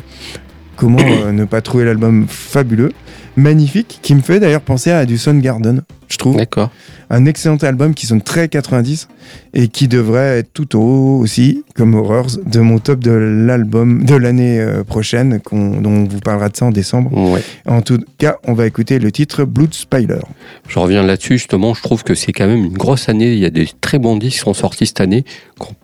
comment 0.77 0.99
euh, 1.01 1.33
ne 1.33 1.43
pas 1.43 1.61
trouver 1.61 1.83
l'album 1.83 2.25
fabuleux, 2.29 2.93
magnifique, 3.35 3.99
qui 4.01 4.15
me 4.15 4.21
fait 4.21 4.39
d'ailleurs 4.39 4.61
penser 4.61 4.91
à 4.91 5.05
du 5.05 5.17
Soundgarden, 5.17 5.81
je 6.07 6.17
trouve 6.17 6.37
D'accord. 6.37 6.71
un 7.09 7.25
excellent 7.25 7.57
album 7.57 7.93
qui 7.93 8.05
sonne 8.07 8.21
très 8.21 8.47
90 8.47 9.09
et 9.53 9.67
qui 9.67 9.87
devrait 9.87 10.39
être 10.39 10.53
tout 10.53 10.77
au 10.77 10.79
haut 10.81 11.19
aussi, 11.19 11.63
comme 11.75 11.93
Horrors, 11.95 12.37
de 12.45 12.59
mon 12.61 12.79
top 12.79 12.99
de 12.99 13.11
l'album 13.11 14.03
de 14.05 14.15
l'année 14.15 14.59
euh, 14.59 14.83
prochaine, 14.83 15.39
dont 15.51 15.81
on 15.85 16.03
vous 16.05 16.19
parlera 16.19 16.49
de 16.49 16.55
ça 16.55 16.65
en 16.65 16.71
décembre. 16.71 17.11
Ouais. 17.31 17.41
En 17.67 17.81
tout 17.81 17.99
cas, 18.17 18.37
on 18.45 18.53
va 18.53 18.65
écouter 18.65 18.99
le 18.99 19.11
titre 19.11 19.43
Blood 19.43 19.73
Spider. 19.73 20.19
Je 20.67 20.79
reviens 20.79 21.03
là-dessus, 21.03 21.37
justement, 21.37 21.73
je 21.73 21.81
trouve 21.81 22.03
que 22.03 22.15
c'est 22.15 22.31
quand 22.31 22.47
même 22.47 22.63
une 22.65 22.77
grosse 22.77 23.09
année. 23.09 23.33
Il 23.33 23.39
y 23.39 23.45
a 23.45 23.49
des 23.49 23.67
très 23.81 23.99
bons 23.99 24.15
disques 24.15 24.37
qui 24.37 24.39
sont 24.39 24.53
sortis 24.53 24.87
cette 24.87 25.01
année 25.01 25.25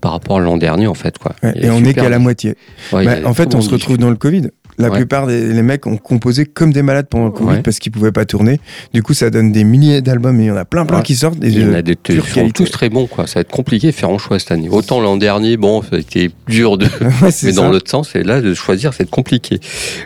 par 0.02 0.14
rapport 0.14 0.38
à 0.38 0.40
l'an 0.40 0.58
dernier, 0.58 0.88
en 0.88 0.94
fait. 0.94 1.18
Quoi. 1.18 1.34
Ouais, 1.44 1.54
et 1.56 1.70
on 1.70 1.82
n'est 1.82 1.94
qu'à 1.94 2.10
la 2.10 2.20
moitié. 2.20 2.56
Ouais, 2.94 3.06
Bah, 3.06 3.16
en 3.26 3.34
fait, 3.34 3.54
on 3.56 3.62
se 3.62 3.70
retrouve 3.70 3.98
dans 3.98 4.10
le 4.10 4.16
Covid. 4.16 4.50
La 4.78 4.90
Ouais. 4.90 4.98
plupart 4.98 5.28
des 5.28 5.54
les 5.54 5.62
mecs 5.62 5.86
ont 5.88 5.98
composé 5.98 6.46
comme 6.46 6.74
des 6.74 6.82
malades 6.82 7.08
pendant 7.10 7.26
le 7.26 7.32
Covid 7.32 7.50
Ouais. 7.58 7.62
parce 7.62 7.80
qu'ils 7.80 7.92
pouvaient 7.92 8.12
pas 8.12 8.26
tourner. 8.26 8.60
Du 8.94 9.04
coup, 9.04 9.14
ça 9.14 9.30
donne 9.30 9.52
des 9.52 9.64
milliers 9.64 10.02
d'albums 10.02 10.40
et 10.40 10.44
il 10.44 10.48
y 10.48 10.52
en 10.52 10.56
a 10.56 10.66
plein 10.66 10.86
plein 10.86 10.98
Ouais. 10.98 11.04
qui 11.04 11.16
sortent. 11.16 11.44
Et 11.44 11.48
Il 11.48 11.60
y 11.62 11.64
en 11.66 11.70
de 11.70 11.76
a 11.76 11.82
des 11.82 11.98
sont 12.34 12.50
tous 12.50 12.70
très 12.72 12.90
bons, 12.90 13.08
quoi. 13.08 13.28
Ça 13.28 13.36
va 13.36 13.42
être 13.42 13.52
compliqué 13.52 13.88
de 13.88 13.92
faire 13.92 14.10
un 14.10 14.18
choix 14.18 14.40
cette 14.40 14.52
année. 14.52 14.70
Autant 14.70 15.00
l'an 15.02 15.18
dernier, 15.18 15.58
bon, 15.58 15.82
ça 15.82 15.96
a 15.96 16.00
été 16.00 16.32
dur 16.48 16.78
de, 16.78 16.88
mais 17.46 17.52
dans 17.54 17.70
l'autre 17.70 17.90
sens, 17.90 18.16
et 18.16 18.24
là, 18.24 18.42
de 18.42 18.54
choisir, 18.54 18.94
c'est 18.94 19.10
compliqué. 19.10 19.60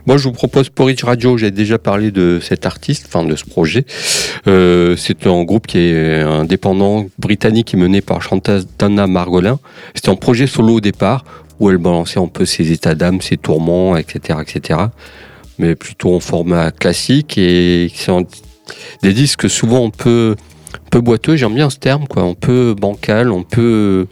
Moi, 0.06 0.18
je 0.18 0.24
vous 0.24 0.32
propose 0.34 0.70
Porridge 0.70 1.04
Radio. 1.04 1.38
J'ai 1.38 1.52
déjà 1.52 1.78
parlé 1.78 2.12
de 2.12 2.40
cet 2.42 2.66
artiste, 2.66 3.06
enfin 3.08 3.24
de 3.26 3.36
ce 3.36 3.46
projet. 3.46 3.86
Euh, 4.48 4.96
c'est 4.98 5.28
un 5.28 5.44
groupe 5.44 5.68
qui 5.68 5.78
est 5.80 6.22
indépendant 6.22 7.06
britannique 7.20 7.68
qui 7.68 7.76
est 7.76 7.80
mené 7.80 8.02
par 8.02 8.22
chanteuse 8.22 8.68
Dana 8.80 9.08
Margolin. 9.08 9.60
C'était 9.96 10.10
un 10.10 10.16
projet 10.16 10.48
solo 10.48 10.76
au 10.76 10.82
départ 10.82 11.24
où 11.60 11.70
elle 11.70 11.78
balançait 11.78 12.20
un 12.20 12.28
peu 12.28 12.46
ses 12.46 12.72
états 12.72 12.96
d'âme, 12.96 13.22
ses 13.22 13.38
tourments, 13.38 13.98
etc., 13.98 14.40
etc. 14.42 14.80
Mais 15.60 15.76
plutôt 15.76 16.16
en 16.16 16.20
format 16.20 16.72
classique 16.72 17.38
et 17.38 17.92
des 19.02 19.14
disques 19.14 19.50
souvent 19.50 19.88
un 19.88 19.90
peu, 19.90 20.36
un 20.76 20.90
peu 20.92 21.02
boiteux. 21.02 21.36
J'aime 21.36 21.56
bien 21.56 21.70
ce 21.70 21.78
terme, 21.78 22.08
quoi. 22.08 22.24
Un 22.24 22.36
peu 22.36 22.76
bancal, 22.80 23.32
un 23.32 23.44
peu, 23.44 24.08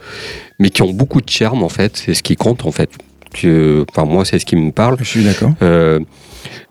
mais 0.60 0.70
qui 0.70 0.82
ont 0.82 0.92
beaucoup 0.92 1.22
de 1.22 1.30
charme 1.30 1.64
en 1.64 1.70
fait. 1.70 1.98
C'est 1.98 2.14
ce 2.14 2.24
qui 2.24 2.36
compte 2.36 2.66
en 2.66 2.72
fait. 2.72 2.90
Que, 3.34 3.86
enfin 3.92 4.06
moi, 4.06 4.24
c'est 4.26 4.40
ce 4.40 4.46
qui 4.46 4.56
me 4.56 4.72
parle. 4.72 4.98
Je 5.00 5.04
suis 5.04 5.24
d'accord. 5.24 5.52
Euh, 5.62 6.00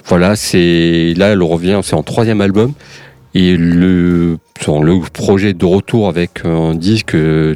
voilà, 0.06 0.34
c'est 0.34 1.14
là 1.16 1.28
elle 1.28 1.42
revient, 1.42 1.80
c'est 1.82 1.94
en 1.94 2.02
troisième 2.02 2.40
album 2.40 2.72
et 3.34 3.56
le 3.56 4.38
le 4.66 5.10
projet 5.10 5.52
de 5.52 5.64
retour 5.66 6.08
avec 6.08 6.44
un 6.44 6.74
disque 6.74 7.14
euh, 7.14 7.54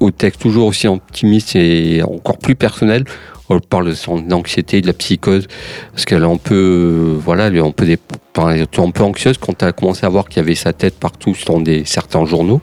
au 0.00 0.10
texte 0.10 0.40
toujours 0.40 0.66
aussi 0.68 0.86
optimiste 0.86 1.56
et 1.56 2.02
encore 2.02 2.38
plus 2.38 2.54
personnel. 2.54 3.04
On 3.50 3.60
parle 3.60 3.86
de 3.88 3.94
son 3.94 4.30
anxiété, 4.30 4.82
de 4.82 4.86
la 4.86 4.92
psychose, 4.92 5.48
parce 5.92 6.04
qu'elle 6.04 6.22
est 6.22 6.26
un 6.26 6.36
peu, 6.36 6.54
euh, 6.54 7.18
voilà, 7.18 7.46
elle 7.46 7.56
est 7.56 7.66
un 7.66 7.70
peu, 7.70 7.86
des, 7.86 7.98
un 8.36 8.90
peu 8.90 9.02
anxieuse 9.02 9.38
quand 9.38 9.62
elle 9.62 9.68
a 9.68 9.72
commencé 9.72 10.04
à 10.04 10.10
voir 10.10 10.28
qu'il 10.28 10.42
y 10.42 10.44
avait 10.44 10.54
sa 10.54 10.74
tête 10.74 10.98
partout 10.98 11.34
dans 11.46 11.58
des, 11.58 11.84
certains 11.86 12.26
journaux. 12.26 12.60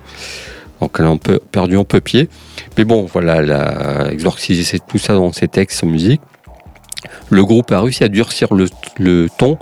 Donc 0.82 0.96
elle 1.00 1.06
a 1.06 1.10
un 1.10 1.18
peu 1.18 1.40
perdu 1.52 1.78
un 1.78 1.84
peu 1.84 2.02
pied. 2.02 2.30
Mais 2.78 2.84
bon, 2.84 3.08
voilà, 3.12 3.38
elle 3.38 3.52
a 3.52 4.12
exorcisé 4.12 4.80
tout 4.80 5.00
ça 5.00 5.14
dans 5.14 5.32
ses 5.34 5.48
textes, 5.48 5.80
sa 5.80 5.88
musique. 5.88 6.22
Le 7.30 7.44
groupe 7.44 7.72
a 7.72 7.82
réussi 7.82 8.04
à 8.04 8.08
durcir 8.08 8.50
le 8.54 9.28
ton 9.38 9.58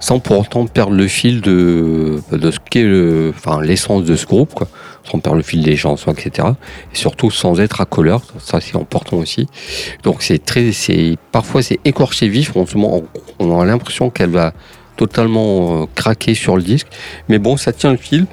sans 0.00 0.18
pour 0.18 0.38
autant 0.40 0.66
perdre 0.66 0.92
le 0.94 1.06
fil 1.08 1.40
de, 1.40 2.20
de 2.32 2.50
ce 2.50 2.58
qu'est 2.70 2.82
le- 2.82 3.32
enfin, 3.36 3.60
l'essence 3.62 4.04
de 4.04 4.16
ce 4.16 4.26
groupe, 4.26 4.52
quoi. 4.54 4.68
sans 5.10 5.18
perdre 5.18 5.36
le 5.38 5.42
fil 5.42 5.62
des 5.62 5.76
chansons, 5.76 6.12
etc. 6.12 6.48
Et 6.92 6.96
surtout 6.96 7.30
sans 7.30 7.60
être 7.60 7.80
à 7.80 7.84
couleur, 7.86 8.22
ça 8.38 8.60
c'est 8.60 8.76
important 8.76 9.16
aussi. 9.18 9.46
Donc 10.02 10.22
c'est 10.22 10.44
très, 10.44 10.72
c'est 10.72 11.16
parfois 11.32 11.62
c'est 11.62 11.78
écorché 11.84 12.28
vif. 12.28 12.52
On, 12.54 12.66
on- 13.38 13.60
a 13.60 13.64
l'impression 13.64 14.10
qu'elle 14.10 14.30
va 14.30 14.52
totalement 14.96 15.82
euh, 15.82 15.86
craquer 15.94 16.34
sur 16.34 16.56
le 16.56 16.62
disque, 16.62 16.86
mais 17.28 17.38
bon, 17.38 17.56
ça 17.56 17.72
tient 17.72 17.90
le 17.90 17.96
fil. 17.96 18.26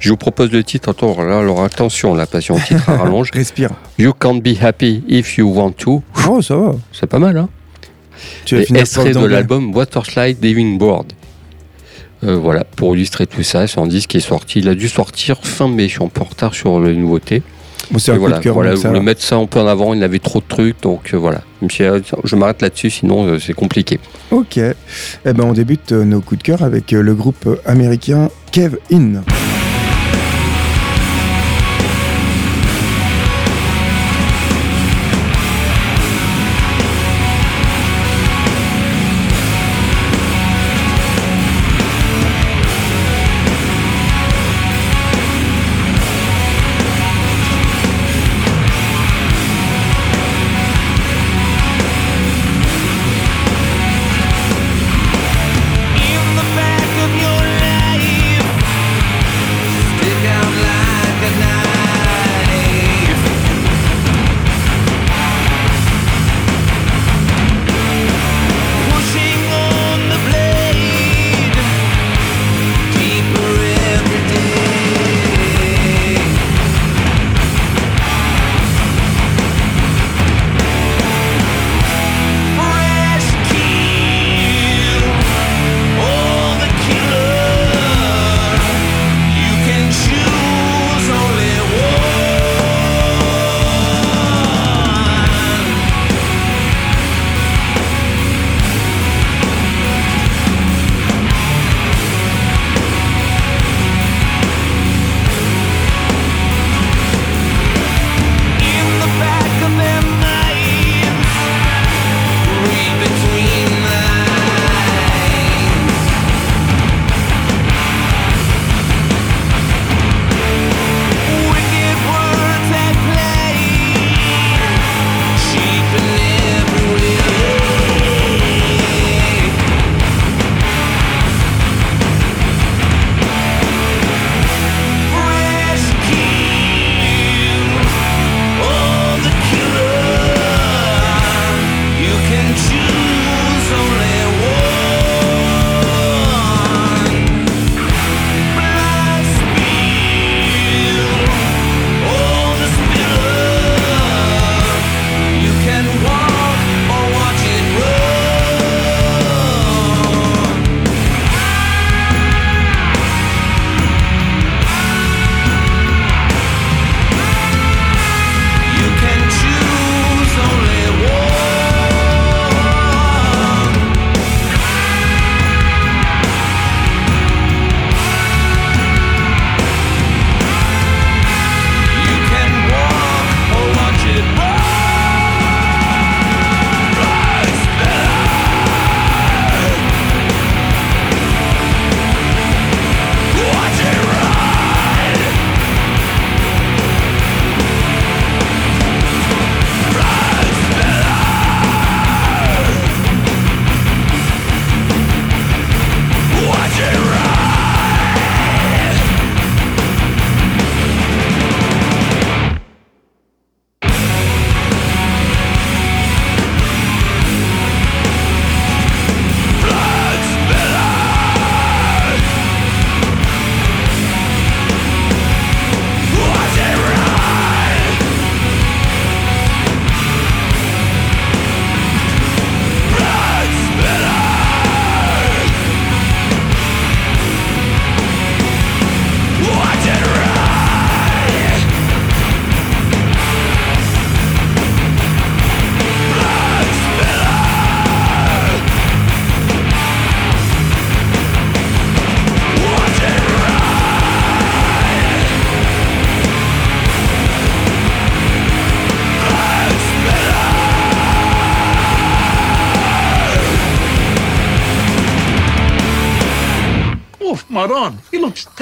Je 0.00 0.10
vous 0.10 0.16
propose 0.16 0.50
le 0.50 0.64
titre. 0.64 0.88
Attends, 0.90 1.20
là, 1.22 1.38
alors 1.40 1.62
attention, 1.62 2.14
la 2.14 2.26
passion 2.26 2.56
au 2.56 2.60
titre 2.60 2.88
à 2.90 2.96
rallonge. 2.96 3.30
Respire. 3.34 3.70
You 3.98 4.12
can't 4.12 4.40
be 4.40 4.56
happy 4.60 5.04
if 5.08 5.36
you 5.38 5.48
want 5.52 5.72
to. 5.78 6.02
Oh, 6.28 6.40
ça 6.42 6.56
va. 6.56 6.72
C'est 6.92 7.06
pas 7.06 7.18
mal, 7.18 7.36
hein 7.36 7.48
Tu 8.44 8.56
de 8.56 9.26
l'album 9.26 9.74
Waterslide 9.74 10.38
Diving 10.40 10.78
Board. 10.78 11.12
Euh, 12.24 12.36
voilà, 12.36 12.64
pour 12.64 12.96
illustrer 12.96 13.26
tout 13.26 13.44
ça, 13.44 13.66
c'est 13.66 13.78
un 13.78 13.86
disque 13.86 14.10
qui 14.10 14.16
est 14.16 14.20
sorti. 14.20 14.58
Il 14.58 14.68
a 14.68 14.74
dû 14.74 14.88
sortir 14.88 15.38
fin 15.42 15.68
mai. 15.68 15.84
Je 15.84 15.94
suis 15.94 16.04
un 16.04 16.08
peu 16.08 16.22
en 16.22 16.24
retard 16.24 16.54
sur 16.54 16.80
les 16.80 16.96
nouveautés. 16.96 17.42
Bon, 17.90 17.98
c'est 17.98 18.12
un 18.12 18.14
coup 18.14 18.20
voilà, 18.20 18.38
de 18.38 18.42
cœur. 18.42 18.54
voilà 18.54 18.76
ça 18.76 18.90
va. 18.90 19.00
mettre 19.00 19.22
ça 19.22 19.36
un 19.36 19.46
peu 19.46 19.60
en 19.60 19.66
avant. 19.66 19.94
Il 19.94 20.02
avait 20.02 20.18
trop 20.18 20.40
de 20.40 20.44
trucs, 20.46 20.82
donc 20.82 21.14
euh, 21.14 21.16
voilà. 21.16 21.42
Je 21.66 21.84
ah, 21.84 22.16
je 22.24 22.36
m'arrête 22.36 22.60
là-dessus, 22.60 22.90
sinon 22.90 23.26
euh, 23.26 23.38
c'est 23.38 23.54
compliqué. 23.54 23.98
Ok. 24.30 24.58
Eh 24.58 24.74
ben, 25.24 25.44
on 25.44 25.52
débute 25.52 25.92
euh, 25.92 26.04
nos 26.04 26.20
coups 26.20 26.38
de 26.38 26.44
cœur 26.44 26.62
avec 26.62 26.90
le 26.90 27.14
groupe 27.14 27.48
américain 27.64 28.30
Kev 28.52 28.76
In. 28.92 29.22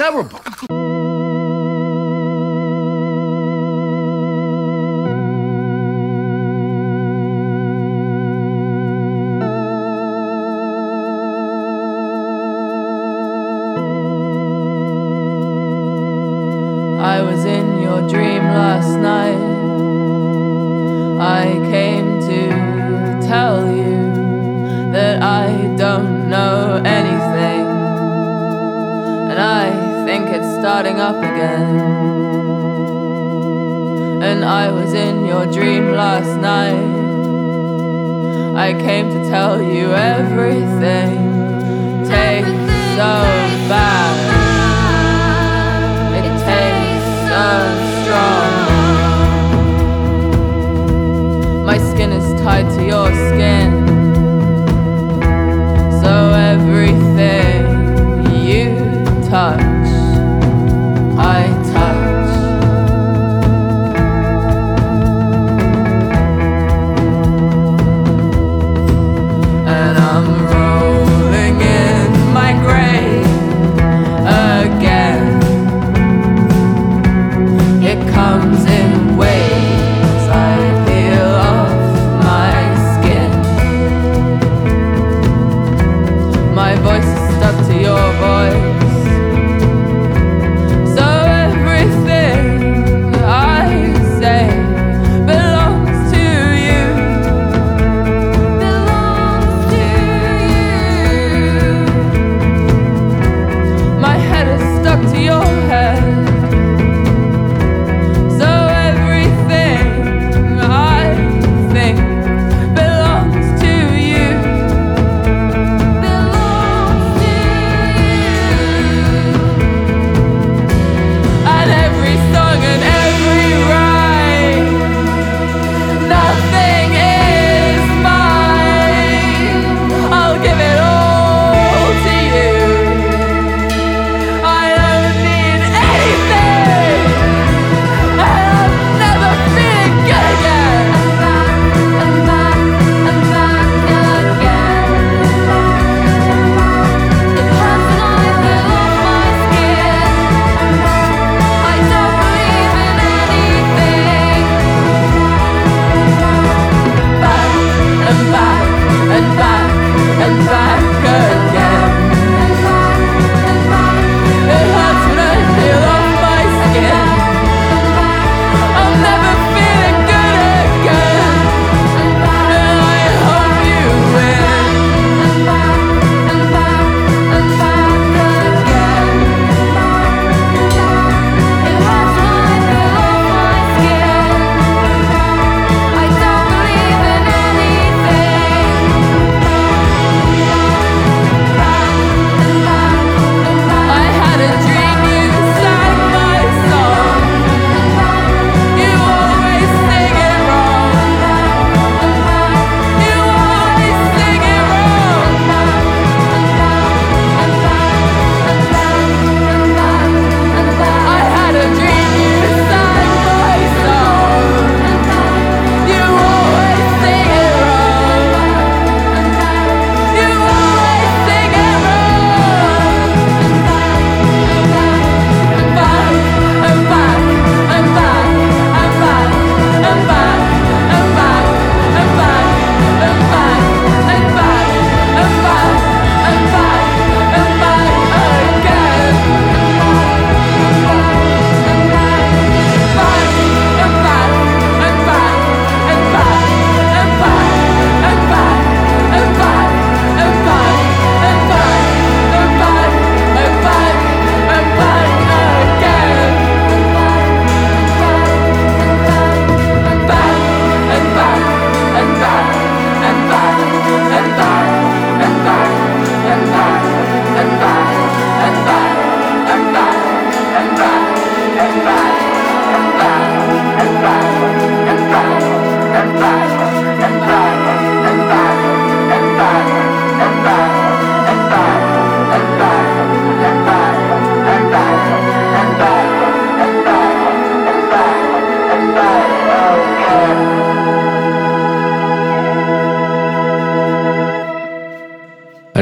Terrible. 0.09 0.39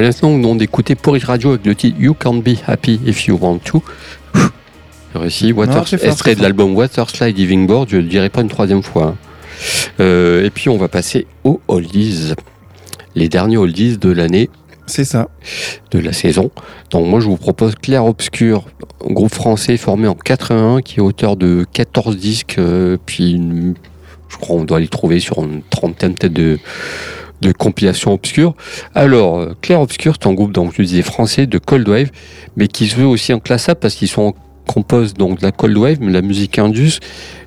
Maintenant, 0.02 0.38
nous 0.38 0.48
on 0.50 0.60
écouté 0.60 0.96
Porridge 0.96 1.26
Radio 1.26 1.50
avec 1.52 1.66
le 1.66 1.76
titre 1.76 1.98
You 2.00 2.14
Can't 2.14 2.42
Be 2.42 2.56
Happy 2.68 3.00
If 3.06 3.26
You 3.28 3.38
Want 3.40 3.60
To. 3.66 3.84
Réussi. 5.14 5.54
Water, 5.54 5.88
fort, 5.88 6.00
extrait 6.04 6.36
de 6.36 6.42
l'album 6.42 6.76
Water 6.76 7.10
Slide 7.10 7.36
Diving 7.36 7.68
Board, 7.68 7.88
je 7.90 7.98
ne 7.98 8.02
le 8.02 8.08
dirai 8.10 8.30
pas 8.30 8.42
une 8.42 8.50
troisième 8.50 8.84
fois. 8.84 9.16
hein. 9.16 9.16
Euh, 10.02 10.44
et 10.46 10.50
puis 10.50 10.68
on 10.68 10.78
va 10.78 10.90
passer 10.90 11.26
aux 11.46 11.62
oldies. 11.70 12.34
Les 13.16 13.30
derniers 13.30 13.56
oldies 13.56 13.98
de 13.98 14.10
l'année, 14.12 14.50
C'est 14.88 15.06
ça. 15.06 15.30
de 15.92 16.00
la 16.00 16.12
saison. 16.12 16.52
Donc 16.92 17.08
moi 17.08 17.22
je 17.22 17.28
vous 17.28 17.38
propose 17.38 17.76
Clair 17.76 18.06
Obscur, 18.06 18.66
groupe 19.06 19.34
français 19.34 19.78
formé 19.78 20.10
en 20.10 20.16
81 20.16 20.82
qui 20.82 20.98
est 21.00 21.02
auteur 21.02 21.38
de 21.38 21.66
14 21.72 22.18
disques, 22.18 22.56
euh, 22.58 22.98
puis 23.06 23.32
une- 23.32 23.76
je 24.28 24.36
crois 24.36 24.58
on 24.58 24.66
doit 24.66 24.82
les 24.82 24.90
trouver 24.90 25.22
sur 25.22 25.42
une 25.46 25.62
trentaine 25.70 26.14
peut-être 26.16 26.34
de, 26.34 26.60
de 27.42 27.52
compilations 27.52 28.14
obscures. 28.14 28.54
Alors 28.94 29.40
euh, 29.40 29.54
Clair 29.62 29.82
Obscur 29.82 30.16
c'est 30.20 30.28
un 30.28 30.34
groupe 30.34 30.52
donc 30.52 30.74
je 30.78 30.82
disais 30.82 31.02
français 31.02 31.48
de 31.48 31.58
Cold 31.58 31.88
Wave, 31.88 32.10
mais 32.56 32.68
qui 32.68 32.88
se 32.88 32.96
veut 32.96 33.06
aussi 33.06 33.34
inclassable 33.34 33.80
parce 33.80 33.96
qu'ils 33.96 34.08
sont 34.10 34.22
en 34.22 34.34
compose 34.66 35.14
donc 35.14 35.38
de 35.42 35.44
la 35.46 35.52
cold 35.52 35.78
wave, 35.78 35.98
mais 36.02 36.08
de 36.08 36.14
la 36.14 36.24
musique 36.24 36.58
indus, 36.58 37.00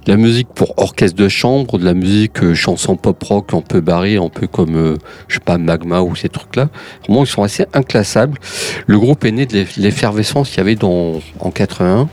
de 0.07 0.13
la 0.13 0.17
musique 0.17 0.47
pour 0.55 0.79
orchestre 0.79 1.17
de 1.17 1.29
chambre, 1.29 1.77
de 1.77 1.85
la 1.85 1.93
musique 1.95 2.41
euh, 2.45 2.55
chanson 2.55 2.95
pop 2.95 3.21
rock 3.25 3.55
un 3.55 3.61
peu 3.61 3.81
barrée, 3.81 4.17
un 4.19 4.29
peu 4.29 4.47
comme 4.47 4.77
euh, 4.77 4.97
je 5.27 5.35
sais 5.35 5.41
pas 5.41 5.59
Magma 5.59 6.01
ou 6.03 6.15
ces 6.15 6.29
trucs-là. 6.29 6.69
Vraiment, 7.05 7.25
ils 7.25 7.27
sont 7.27 7.43
assez 7.43 7.67
inclassables. 7.75 8.39
Le 8.87 8.99
groupe 9.01 9.25
est 9.25 9.33
né 9.33 9.47
de 9.47 9.55
l'eff- 9.55 9.77
l'effervescence 9.79 10.49
qu'il 10.51 10.59
y 10.59 10.61
avait 10.61 10.77
dans, 10.77 11.21
en 11.41 11.51
81 11.51 12.09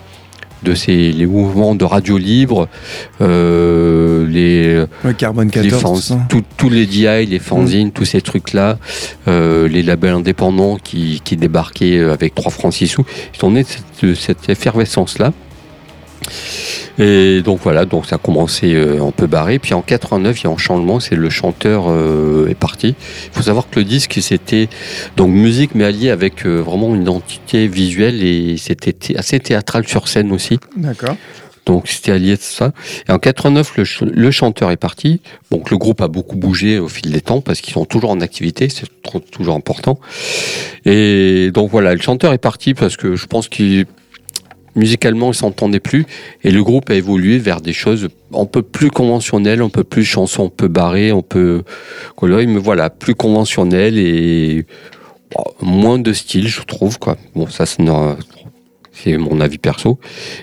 de 0.63 0.73
ces 0.73 1.11
les 1.11 1.25
mouvements 1.25 1.75
de 1.75 1.85
radio 1.85 2.17
libre, 2.17 2.67
euh, 3.21 4.25
les, 4.27 4.85
Le 5.03 5.13
Carbone 5.13 5.47
les 5.53 5.69
14. 5.69 5.81
fans- 5.81 5.93
tout 5.95 6.01
ça. 6.01 6.19
tout- 6.29 6.43
tous 6.57 6.69
les 6.69 6.85
DI, 6.85 7.25
les 7.25 7.39
fanzines, 7.39 7.91
tous 7.91 8.05
ces 8.05 8.21
trucs-là, 8.21 8.77
euh, 9.27 9.67
les 9.67 9.83
labels 9.83 10.13
indépendants 10.15 10.77
qui, 10.77 11.21
qui 11.23 11.37
débarquaient 11.37 11.97
euh, 11.99 12.13
avec 12.13 12.35
3 12.35 12.51
francs 12.51 12.73
6 12.73 12.87
sous, 12.87 13.05
ils 13.33 13.39
sont 13.39 13.51
nés 13.51 13.63
de 13.63 13.67
cette, 13.67 14.09
de 14.09 14.13
cette 14.15 14.49
effervescence-là. 14.49 15.33
Et 16.97 17.41
donc 17.41 17.59
voilà, 17.63 17.85
donc 17.85 18.05
ça 18.05 18.15
a 18.15 18.17
commencé 18.17 18.73
euh, 18.73 19.03
un 19.03 19.11
peu 19.11 19.27
barré. 19.27 19.59
Puis 19.59 19.73
en 19.73 19.81
89, 19.81 20.39
il 20.41 20.43
y 20.45 20.47
a 20.47 20.49
un 20.49 20.57
changement, 20.57 20.99
c'est 20.99 21.15
le 21.15 21.29
chanteur 21.29 21.85
euh, 21.89 22.47
est 22.49 22.55
parti. 22.55 22.95
Il 23.25 23.31
faut 23.33 23.43
savoir 23.43 23.69
que 23.69 23.79
le 23.79 23.85
disque, 23.85 24.17
c'était 24.21 24.69
donc 25.17 25.29
musique, 25.31 25.75
mais 25.75 25.83
allié 25.83 26.09
avec 26.09 26.45
euh, 26.45 26.59
vraiment 26.61 26.95
une 26.95 27.01
identité 27.01 27.67
visuelle 27.67 28.23
et 28.23 28.55
c'était 28.57 29.17
assez 29.17 29.39
théâtral 29.39 29.87
sur 29.87 30.07
scène 30.07 30.31
aussi. 30.31 30.59
D'accord. 30.77 31.15
Donc 31.65 31.87
c'était 31.87 32.11
allié 32.11 32.35
de 32.35 32.41
ça. 32.41 32.73
Et 33.09 33.11
en 33.11 33.17
89, 33.17 33.75
le, 33.77 33.85
ch- 33.85 34.01
le 34.13 34.29
chanteur 34.31 34.69
est 34.69 34.77
parti. 34.77 35.19
Donc 35.49 35.71
le 35.71 35.77
groupe 35.77 35.99
a 36.01 36.07
beaucoup 36.07 36.37
bougé 36.37 36.77
au 36.77 36.87
fil 36.87 37.11
des 37.11 37.21
temps 37.21 37.41
parce 37.41 37.59
qu'ils 37.59 37.73
sont 37.73 37.85
toujours 37.85 38.11
en 38.11 38.21
activité, 38.21 38.69
c'est 38.69 38.85
toujours 39.31 39.55
important. 39.55 39.99
Et 40.85 41.49
donc 41.51 41.71
voilà, 41.71 41.95
le 41.95 42.01
chanteur 42.01 42.33
est 42.33 42.37
parti 42.37 42.73
parce 42.75 42.97
que 42.97 43.15
je 43.15 43.25
pense 43.25 43.49
qu'il 43.49 43.85
musicalement 44.75 45.31
il 45.31 45.35
s'entendait 45.35 45.79
plus 45.79 46.05
et 46.43 46.51
le 46.51 46.63
groupe 46.63 46.89
a 46.89 46.95
évolué 46.95 47.37
vers 47.39 47.61
des 47.61 47.73
choses 47.73 48.09
un 48.33 48.45
peu 48.45 48.61
plus 48.61 48.91
conventionnelles, 48.91 49.61
un 49.61 49.69
peu 49.69 49.83
plus 49.83 50.03
chansons 50.03 50.47
un 50.47 50.49
peu 50.49 50.67
barrées, 50.67 51.11
un 51.11 51.21
peu 51.21 51.63
voilà, 52.17 52.89
plus 52.89 53.15
conventionnelles 53.15 53.97
et 53.97 54.65
bon, 55.31 55.43
moins 55.61 55.99
de 55.99 56.13
style, 56.13 56.47
je 56.47 56.61
trouve 56.61 56.99
quoi. 56.99 57.17
Bon, 57.35 57.47
ça 57.47 57.65
c'est 57.65 57.83
c'est 58.95 59.17
mon 59.17 59.39
avis 59.41 59.57
perso. 59.57 59.99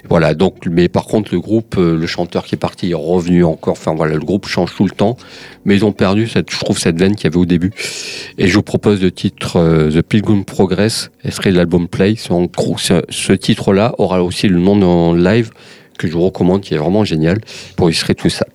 Voilà, 0.09 0.35
donc, 0.35 0.67
mais 0.71 0.89
par 0.89 1.07
contre, 1.07 1.33
le 1.33 1.41
groupe, 1.41 1.77
euh, 1.79 1.97
le 1.97 2.07
chanteur 2.07 2.45
qui 2.45 2.55
est 2.55 2.59
parti 2.59 2.91
est 2.91 2.95
revenu 2.95 3.45
encore. 3.45 3.73
Enfin, 3.73 3.95
voilà, 3.95 4.15
le 4.15 4.21
groupe 4.21 4.47
change 4.47 4.75
tout 4.75 4.85
le 4.85 4.91
temps, 4.91 5.17
mais 5.65 5.75
ils 5.75 5.85
ont 5.85 5.93
perdu 5.93 6.29
cette, 6.29 6.51
je 6.51 6.59
trouve, 6.59 6.79
cette 6.79 6.99
veine 6.99 7.17
qu'il 7.17 7.25
y 7.25 7.27
avait 7.29 7.39
au 7.39 7.47
début. 7.47 7.73
Et 8.39 8.49
je 8.49 8.55
vous 8.55 8.63
propose 8.63 9.03
le 9.03 9.11
titre 9.11 9.57
euh, 9.57 9.91
The 9.91 10.03
Pilgrim 10.03 10.45
Progress, 10.45 11.11
extrait 11.25 11.51
de 11.51 11.57
l'album 11.57 11.89
Play. 11.89 12.15
En 12.31 12.47
ce, 12.77 13.03
ce 13.09 13.33
titre-là 13.33 13.95
aura 13.99 14.23
aussi 14.23 14.49
le 14.49 14.59
nom 14.59 14.77
d'un 14.77 15.17
live 15.17 15.51
que 15.99 16.07
je 16.07 16.13
vous 16.13 16.23
recommande, 16.23 16.61
qui 16.61 16.75
est 16.75 16.79
vraiment 16.79 17.05
génial 17.05 17.41
pour 17.77 17.89
illustrer 17.89 18.15
tout 18.15 18.31
ça. 18.31 18.47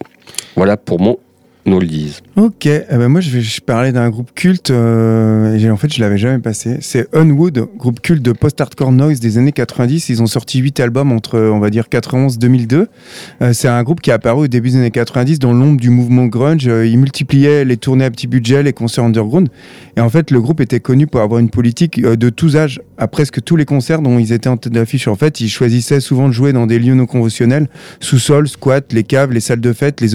Voilà 0.56 0.78
pour 0.78 1.00
mon 1.00 1.18
oldies. 1.74 2.22
Ok, 2.36 2.65
eh 2.65 2.84
ben 2.89 3.07
moi 3.07 3.22
je 3.22 3.30
vais 3.30 3.41
je 3.41 3.61
parlais 3.61 3.91
d'un 3.91 4.09
groupe 4.09 4.32
culte, 4.36 4.72
euh, 4.72 5.72
en 5.72 5.78
fait 5.78 5.93
je 5.93 5.99
l'avais 5.99 6.18
jamais 6.18 6.39
passé. 6.39 6.78
C'est 6.82 7.07
Unwood, 7.15 7.68
groupe 7.78 7.99
culte 7.99 8.22
de 8.22 8.32
post-hardcore 8.32 8.91
noise 8.91 9.20
des 9.20 9.38
années 9.38 9.51
90. 9.51 10.09
Ils 10.09 10.22
ont 10.22 10.28
sorti 10.28 10.59
8 10.59 10.80
albums 10.80 11.11
entre, 11.11 11.39
on 11.39 11.59
va 11.59 11.70
dire, 11.70 11.89
91 11.89 12.38
2002. 12.38 12.88
Euh, 13.41 13.53
c'est 13.53 13.68
un 13.68 13.82
groupe 13.84 14.01
qui 14.01 14.09
est 14.09 14.13
apparu 14.13 14.43
au 14.43 14.47
début 14.47 14.70
des 14.70 14.78
années 14.78 14.91
90 14.91 15.39
dans 15.39 15.53
l'ombre 15.53 15.80
du 15.80 15.89
mouvement 15.89 16.26
grunge. 16.26 16.68
Euh, 16.68 16.86
ils 16.86 16.97
multipliaient 16.97 17.65
les 17.65 17.78
tournées 17.78 18.05
à 18.05 18.11
petit 18.11 18.28
budget, 18.28 18.63
les 18.63 18.74
concerts 18.74 19.03
underground. 19.03 19.49
Et 19.95 20.01
en 20.01 20.09
fait, 20.09 20.32
le 20.32 20.39
groupe 20.41 20.61
était 20.61 20.80
connu 20.80 21.07
pour 21.07 21.22
avoir 21.22 21.39
une 21.39 21.49
politique 21.49 22.01
de 22.01 22.30
tous 22.30 22.55
âges 22.55 22.82
à 22.97 23.07
presque 23.07 23.43
tous 23.43 23.55
les 23.55 23.65
concerts 23.65 24.01
dont 24.01 24.20
ils 24.20 24.32
étaient 24.32 24.49
en 24.49 24.57
tête 24.57 24.74
d'affiche. 24.74 25.07
En 25.07 25.15
fait, 25.15 25.41
ils 25.41 25.49
choisissaient 25.49 26.01
souvent 26.01 26.28
de 26.28 26.34
jouer 26.34 26.53
dans 26.53 26.68
des 26.68 26.78
lieux 26.80 26.93
non 26.93 27.05
conventionnels, 27.05 27.68
sous-sol, 27.99 28.47
squat, 28.47 28.93
les 28.93 29.03
caves, 29.03 29.32
les 29.32 29.39
salles 29.39 29.61
de 29.61 29.74
fête, 29.74 30.01
les, 30.01 30.11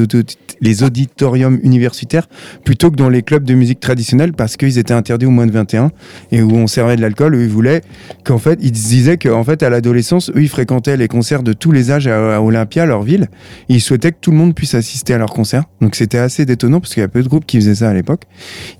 les 0.61 0.83
auditoriums 0.85 1.42
universitaires, 1.63 2.29
plutôt 2.65 2.91
que 2.91 2.97
dans 2.97 3.09
les 3.09 3.23
clubs 3.23 3.45
de 3.45 3.55
musique 3.55 3.81
traditionnels 3.81 4.33
parce 4.33 4.57
qu'ils 4.57 4.79
étaient 4.79 4.95
interdits 4.95 5.27
au 5.27 5.31
moins 5.31 5.47
de 5.47 5.53
21 5.53 5.91
et 6.31 6.43
où 6.43 6.53
on 6.53 6.67
servait 6.67 6.97
de 6.97 7.01
l'alcool. 7.01 7.37
Ils 7.37 7.49
voulaient 7.49 7.83
qu'en 8.25 8.39
fait, 8.39 8.59
ils 8.63 8.73
disaient 8.73 9.19
qu'en 9.19 9.45
fait, 9.45 9.63
à 9.63 9.71
l'adolescence, 9.71 10.31
eux, 10.31 10.43
ils 10.43 10.49
fréquentaient 10.49 10.97
les 10.97 11.09
concerts 11.09 11.43
de 11.43 11.53
tous 11.53 11.73
les 11.73 11.91
âges 11.91 12.07
à, 12.07 12.37
à 12.37 12.41
Olympia, 12.41 12.87
leur 12.87 13.03
ville. 13.03 13.29
Ils 13.69 13.81
souhaitaient 13.81 14.13
que 14.13 14.19
tout 14.21 14.31
le 14.31 14.37
monde 14.37 14.55
puisse 14.55 14.75
assister 14.75 15.15
à 15.15 15.19
leurs 15.19 15.33
concerts. 15.33 15.65
Donc 15.81 15.95
c'était 15.97 16.19
assez 16.19 16.45
détonnant 16.45 16.81
parce 16.81 16.95
qu'il 16.95 17.01
y 17.01 17.05
a 17.05 17.09
peu 17.09 17.23
de 17.23 17.29
groupes 17.29 17.47
qui 17.47 17.59
faisaient 17.59 17.77
ça 17.77 17.91
à 17.91 17.95
l'époque. 17.95 18.23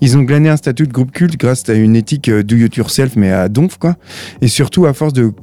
Ils 0.01 0.17
ont 0.17 0.23
glané 0.23 0.49
un 0.49 0.57
statut 0.57 0.87
de 0.87 0.93
groupe 0.93 1.11
culte 1.11 1.37
grâce 1.37 1.67
à 1.69 1.73
une 1.73 1.95
éthique 1.95 2.29
euh, 2.29 2.43
do 2.43 2.55
it 2.55 2.75
yourself, 2.75 3.15
mais 3.15 3.31
à 3.31 3.49
donf, 3.49 3.77
quoi. 3.77 3.95
Et 4.41 4.47
surtout 4.47 4.85
à 4.85 4.93
force 4.93 5.13
de 5.13 5.33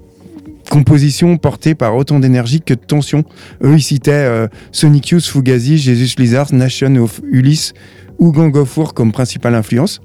composition 0.70 1.36
portée 1.36 1.74
par 1.74 1.94
autant 1.96 2.20
d'énergie 2.20 2.62
que 2.62 2.72
de 2.72 2.80
tension. 2.80 3.24
Eux, 3.62 3.74
ils 3.74 3.82
citaient 3.82 4.12
euh, 4.12 4.46
Sonic 4.72 5.08
Youth, 5.08 5.26
Fugazi, 5.26 5.76
Jesus 5.76 6.14
Lizard, 6.18 6.54
Nation 6.54 6.96
of 6.96 7.20
Ulysse 7.30 7.74
ou 8.18 8.32
Gang 8.32 8.56
of 8.56 8.78
War 8.78 8.94
comme 8.94 9.12
principale 9.12 9.54
influence. 9.56 10.00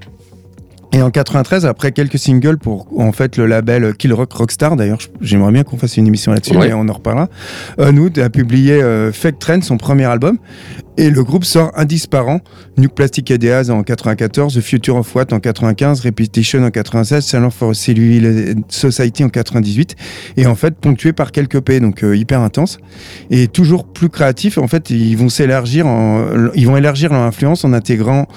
Et 0.95 1.01
en 1.01 1.11
93, 1.11 1.65
après 1.65 1.91
quelques 1.91 2.17
singles 2.17 2.57
pour 2.57 2.87
en 2.97 3.11
fait 3.11 3.35
le 3.35 3.47
label 3.47 3.95
Kill 3.97 4.13
Rock 4.13 4.31
Rockstar, 4.31 4.77
d'ailleurs 4.77 4.99
j'aimerais 5.19 5.51
bien 5.51 5.63
qu'on 5.63 5.75
fasse 5.77 5.97
une 5.97 6.07
émission 6.07 6.31
là-dessus, 6.31 6.55
Ouais. 6.55 6.69
mais 6.69 6.73
on 6.73 6.87
en 6.87 6.93
reparlera. 6.93 7.27
Unwood 7.77 8.17
a 8.17 8.29
publié 8.29 8.81
euh, 8.81 9.11
Fake 9.11 9.37
Trend, 9.37 9.59
son 9.61 9.75
premier 9.75 10.05
album, 10.05 10.37
et 10.95 11.09
le 11.09 11.21
groupe 11.25 11.43
sort 11.43 11.73
un 11.75 11.83
disque 11.83 12.09
par 12.11 12.29
an. 12.29 12.39
Nuke 12.77 12.95
Plastic 12.95 13.29
Ideas 13.29 13.69
en 13.71 13.83
94, 13.83 14.53
The 14.55 14.61
Future 14.61 14.95
of 14.95 15.13
What 15.13 15.33
en 15.33 15.41
95, 15.41 15.99
Repetition 15.99 16.63
en 16.63 16.69
96, 16.71 17.25
Salon 17.25 17.49
for 17.49 17.75
Cellular 17.75 18.55
Society 18.69 19.25
en 19.25 19.29
98, 19.29 19.97
et 20.37 20.45
en 20.47 20.55
fait 20.55 20.75
ponctué 20.77 21.11
par 21.11 21.33
quelques 21.33 21.59
P, 21.59 21.81
donc 21.81 22.05
euh, 22.05 22.15
hyper 22.15 22.39
intense, 22.39 22.77
et 23.31 23.49
toujours 23.49 23.83
plus 23.85 24.07
créatif. 24.07 24.57
En 24.57 24.69
fait, 24.69 24.91
ils 24.91 25.17
vont 25.17 25.27
s'élargir, 25.27 25.85
ils 26.55 26.65
vont 26.65 26.77
élargir 26.77 27.11
leur 27.11 27.23
influence 27.23 27.65
en 27.65 27.73
intégrant 27.73 28.29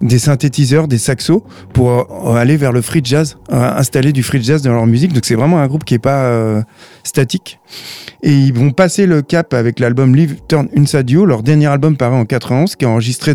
des 0.00 0.18
synthétiseurs, 0.18 0.88
des 0.88 0.98
saxos 0.98 1.42
pour 1.72 1.90
euh, 1.90 2.34
aller 2.34 2.56
vers 2.56 2.72
le 2.72 2.82
free 2.82 3.00
jazz, 3.02 3.38
euh, 3.52 3.56
installer 3.76 4.12
du 4.12 4.22
free 4.22 4.42
jazz 4.42 4.62
dans 4.62 4.72
leur 4.72 4.86
musique. 4.86 5.12
Donc 5.12 5.24
c'est 5.24 5.34
vraiment 5.34 5.58
un 5.58 5.66
groupe 5.66 5.84
qui 5.84 5.94
est 5.94 5.98
pas 5.98 6.24
euh, 6.24 6.62
statique. 7.04 7.58
Et 8.22 8.32
ils 8.32 8.52
vont 8.52 8.70
passer 8.70 9.06
le 9.06 9.22
cap 9.22 9.54
avec 9.54 9.80
l'album 9.80 10.14
Live 10.14 10.36
Turn 10.48 10.68
You, 11.08 11.24
leur 11.24 11.42
dernier 11.42 11.66
album 11.66 11.96
paru 11.96 12.16
en 12.16 12.24
91, 12.24 12.76
qui 12.76 12.84
est 12.84 12.88
enregistré 12.88 13.34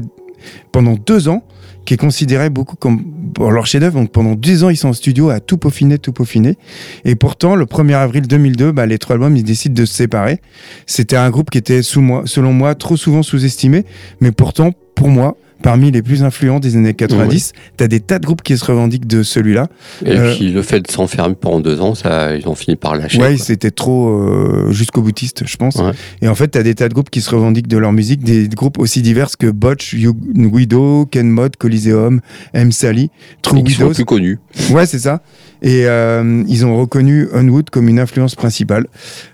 pendant 0.72 0.96
deux 0.96 1.30
ans, 1.30 1.44
qui 1.86 1.94
est 1.94 1.98
considéré 1.98 2.50
beaucoup 2.50 2.76
comme 2.76 3.04
leur 3.40 3.66
chef-d'œuvre. 3.66 4.00
Donc 4.00 4.12
pendant 4.12 4.36
dix 4.36 4.64
ans, 4.64 4.70
ils 4.70 4.78
sont 4.78 4.90
en 4.90 4.94
studio 4.94 5.30
à 5.30 5.40
tout 5.40 5.58
peaufiner, 5.58 5.98
tout 5.98 6.14
peaufiner. 6.14 6.58
Et 7.06 7.16
pourtant, 7.16 7.56
le 7.56 7.66
1er 7.66 7.96
avril 7.96 8.28
2002, 8.28 8.72
bah, 8.72 8.86
les 8.86 8.98
trois 8.98 9.16
albums, 9.16 9.36
ils 9.36 9.44
décident 9.44 9.76
de 9.76 9.86
se 9.86 9.94
séparer. 9.94 10.40
C'était 10.86 11.18
un 11.18 11.30
groupe 11.30 11.50
qui 11.50 11.58
était, 11.58 11.82
sous 11.82 12.02
moi, 12.02 12.24
selon 12.26 12.54
moi, 12.54 12.76
trop 12.76 12.98
souvent 12.98 13.24
sous-estimé, 13.24 13.86
mais 14.22 14.32
pourtant, 14.32 14.72
pour 14.96 15.10
moi, 15.10 15.36
parmi 15.64 15.90
les 15.90 16.04
plus 16.04 16.22
influents 16.24 16.60
des 16.60 16.76
années 16.76 16.94
90, 16.94 17.54
t'as 17.78 17.88
des 17.88 18.00
tas 18.00 18.20
de 18.20 18.26
groupes 18.26 18.44
qui 18.44 18.56
se 18.56 18.66
revendiquent 18.66 19.08
de 19.08 19.24
celui-là. 19.24 19.68
Et 20.06 20.12
Euh, 20.12 20.36
puis 20.36 20.50
le 20.52 20.62
fait 20.62 20.82
de 20.82 20.92
s'enfermer 20.92 21.34
pendant 21.34 21.60
deux 21.60 21.82
ans, 21.82 21.96
ça, 21.96 22.36
ils 22.36 22.48
ont 22.48 22.54
fini 22.54 22.76
par 22.76 22.96
lâcher. 22.96 23.20
Ouais, 23.20 23.38
c'était 23.38 23.72
trop 23.72 24.10
euh, 24.10 24.72
jusqu'au 24.72 25.02
boutiste, 25.02 25.44
je 25.48 25.58
pense. 25.58 25.78
Ouais. 25.78 25.92
Et 26.22 26.28
en 26.28 26.36
fait, 26.36 26.50
t'as 26.50 26.62
des 26.62 26.76
tas 26.76 26.88
de 26.90 26.94
groupes 26.94 27.10
qui 27.10 27.22
se 27.22 27.32
revendiquent 27.32 27.68
de 27.70 27.78
leur 27.78 27.92
musique, 27.94 28.24
des 28.24 28.48
groupes 28.50 28.78
aussi 28.78 29.02
divers 29.02 29.30
que 29.40 29.48
Botch, 29.48 29.94
You- 29.94 30.16
Widow, 30.36 31.08
Ken 31.10 31.30
Mod, 31.30 31.56
Coliseum, 31.56 32.20
M. 32.54 32.72
Sally, 32.72 33.10
True 33.42 33.64
qui 33.64 33.72
sont 33.74 33.90
plus 33.92 34.06
connus. 34.06 34.40
Ouais, 34.70 34.86
c'est 34.86 35.00
ça. 35.00 35.24
Et 35.62 35.86
euh, 35.88 36.44
ils 36.50 36.66
ont 36.66 36.78
reconnu 36.78 37.30
Unwood 37.34 37.70
comme 37.70 37.88
une 37.88 38.00
influence 38.00 38.36
principale. 38.36 38.86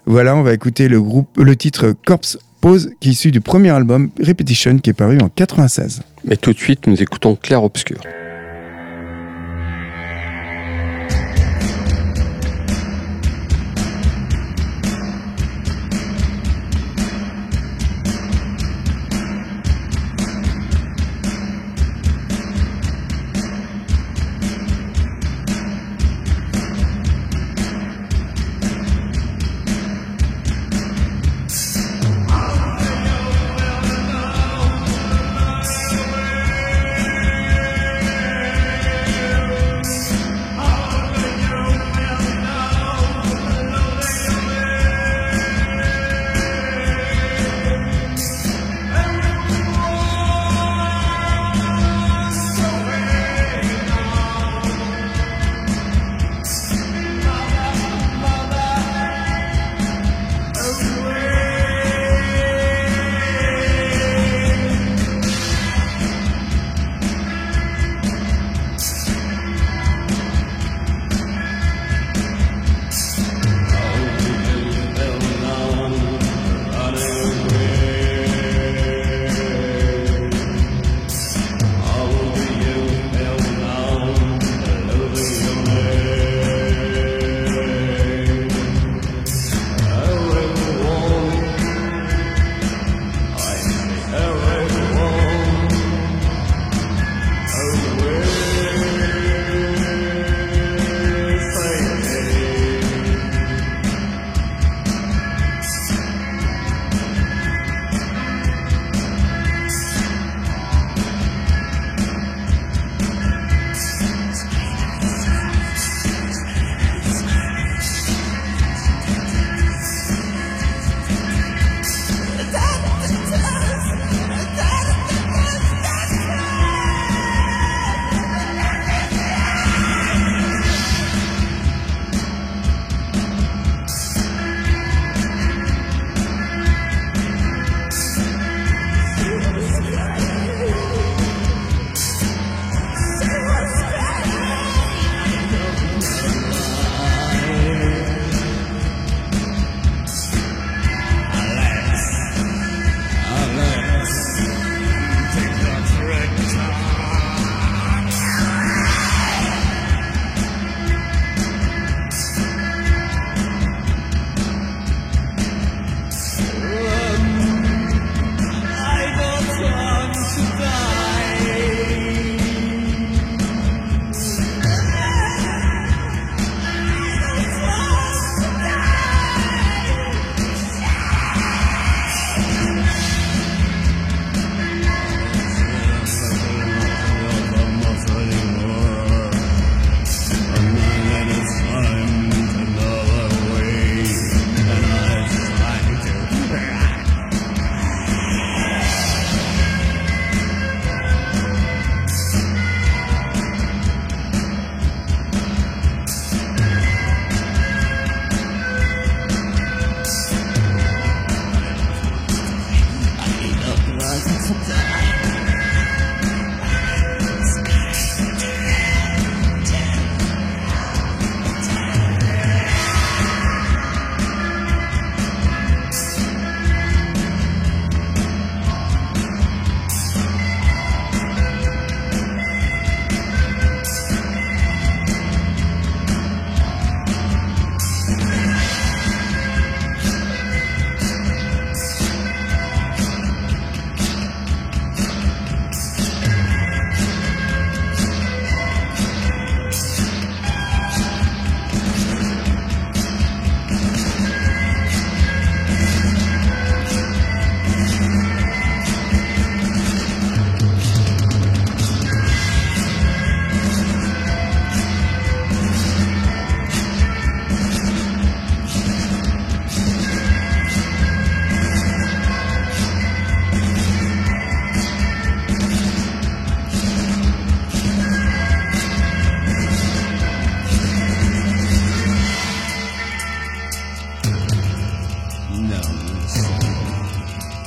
Voilà, 0.06 0.36
on 0.36 0.44
va 0.44 0.54
écouter 0.54 0.88
le 0.88 1.02
groupe, 1.02 1.28
le 1.38 1.56
titre 1.56 1.94
Corpse 2.06 2.38
Pose, 2.62 2.92
qui 3.00 3.10
est 3.10 3.12
issu 3.14 3.32
du 3.32 3.42
premier 3.42 3.70
album 3.70 4.10
Repetition, 4.20 4.80
qui 4.80 4.90
est 4.90 4.94
paru 4.94 5.18
en 5.22 5.30
96. 5.30 6.02
Mais 6.26 6.36
tout 6.36 6.52
de 6.54 6.58
suite, 6.60 6.88
nous 6.88 7.02
écoutons 7.02 7.36
Clair 7.36 7.64
Obscur. 7.64 8.02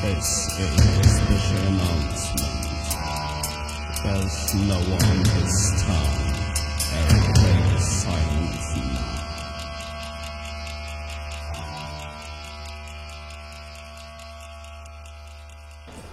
It's 0.05 0.59
a 0.59 0.69
special 1.05 1.63
announcement. 1.69 2.53
There's 4.03 4.55
no 4.55 4.79
one 4.79 5.23
this 5.23 5.83
time. 5.83 6.33
Everything 6.95 7.61
is 7.77 7.85
silent 8.03 8.57
now. 8.93 9.13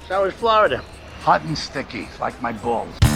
So 0.07 0.25
is 0.25 0.33
Florida. 0.33 0.83
Hot 1.21 1.41
and 1.43 1.57
sticky, 1.57 2.07
like 2.19 2.41
my 2.41 2.51
balls. 2.51 3.08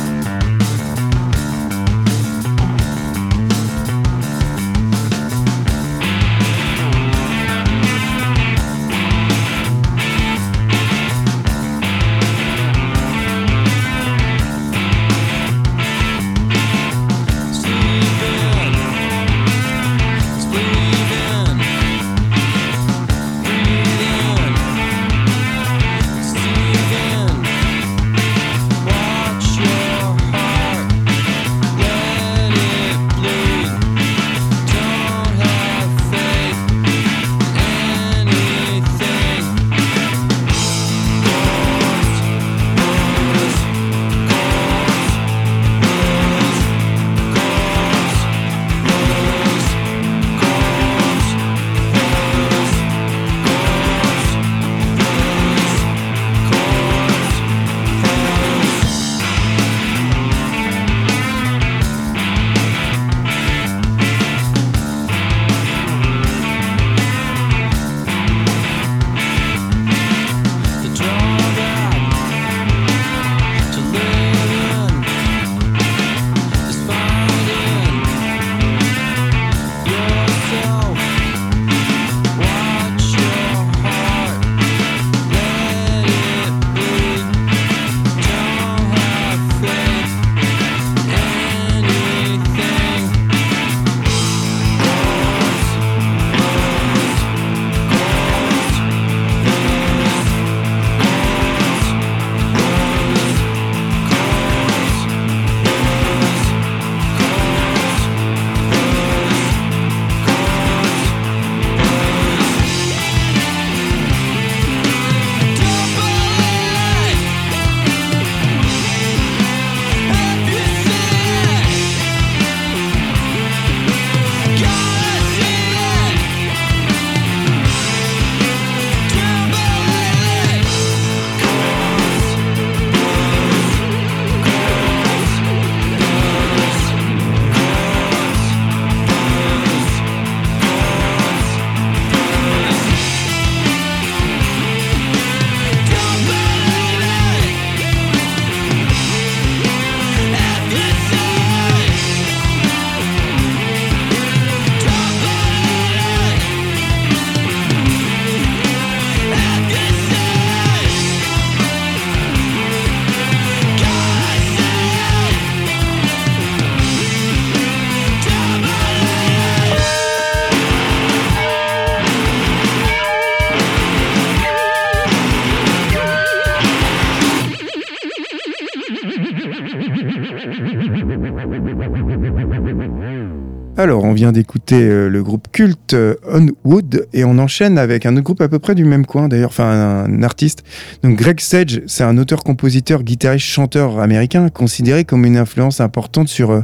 On 184.14 184.16
vient 184.16 184.32
d'écouter 184.32 184.76
euh, 184.84 185.10
le 185.10 185.24
groupe 185.24 185.48
culte 185.52 185.96
euh, 185.96 186.14
Onwood 186.32 187.08
et 187.14 187.26
on 187.26 187.40
enchaîne 187.40 187.80
avec 187.80 188.06
un 188.06 188.14
autre 188.14 188.22
groupe 188.22 188.42
à 188.42 188.48
peu 188.48 188.60
près 188.60 188.76
du 188.76 188.86
même 188.86 189.08
coin 189.08 189.28
d'ailleurs, 189.28 189.50
enfin 189.50 190.06
un, 190.06 190.22
artiste. 190.22 190.64
Donc 191.02 191.18
Greg 191.18 191.40
Sage, 191.40 191.82
c'est 191.88 192.04
un 192.04 192.20
auteur-compositeur, 192.20 193.02
guitariste, 193.02 193.48
chanteur 193.48 194.00
américain 194.00 194.50
considéré 194.50 195.04
comme 195.04 195.26
une 195.26 195.36
influence 195.36 195.82
importante 195.82 196.28
sur 196.28 196.52
euh, 196.52 196.62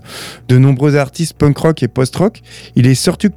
de 0.47 0.59
nombreux 0.59 0.95
artistes 0.95 1.33
punk 1.33 1.57
rock 1.57 1.81
et 1.81 1.87
post-rock. 1.87 2.41
Il 2.75 2.85
est 2.85 2.93
surtout 2.93 3.29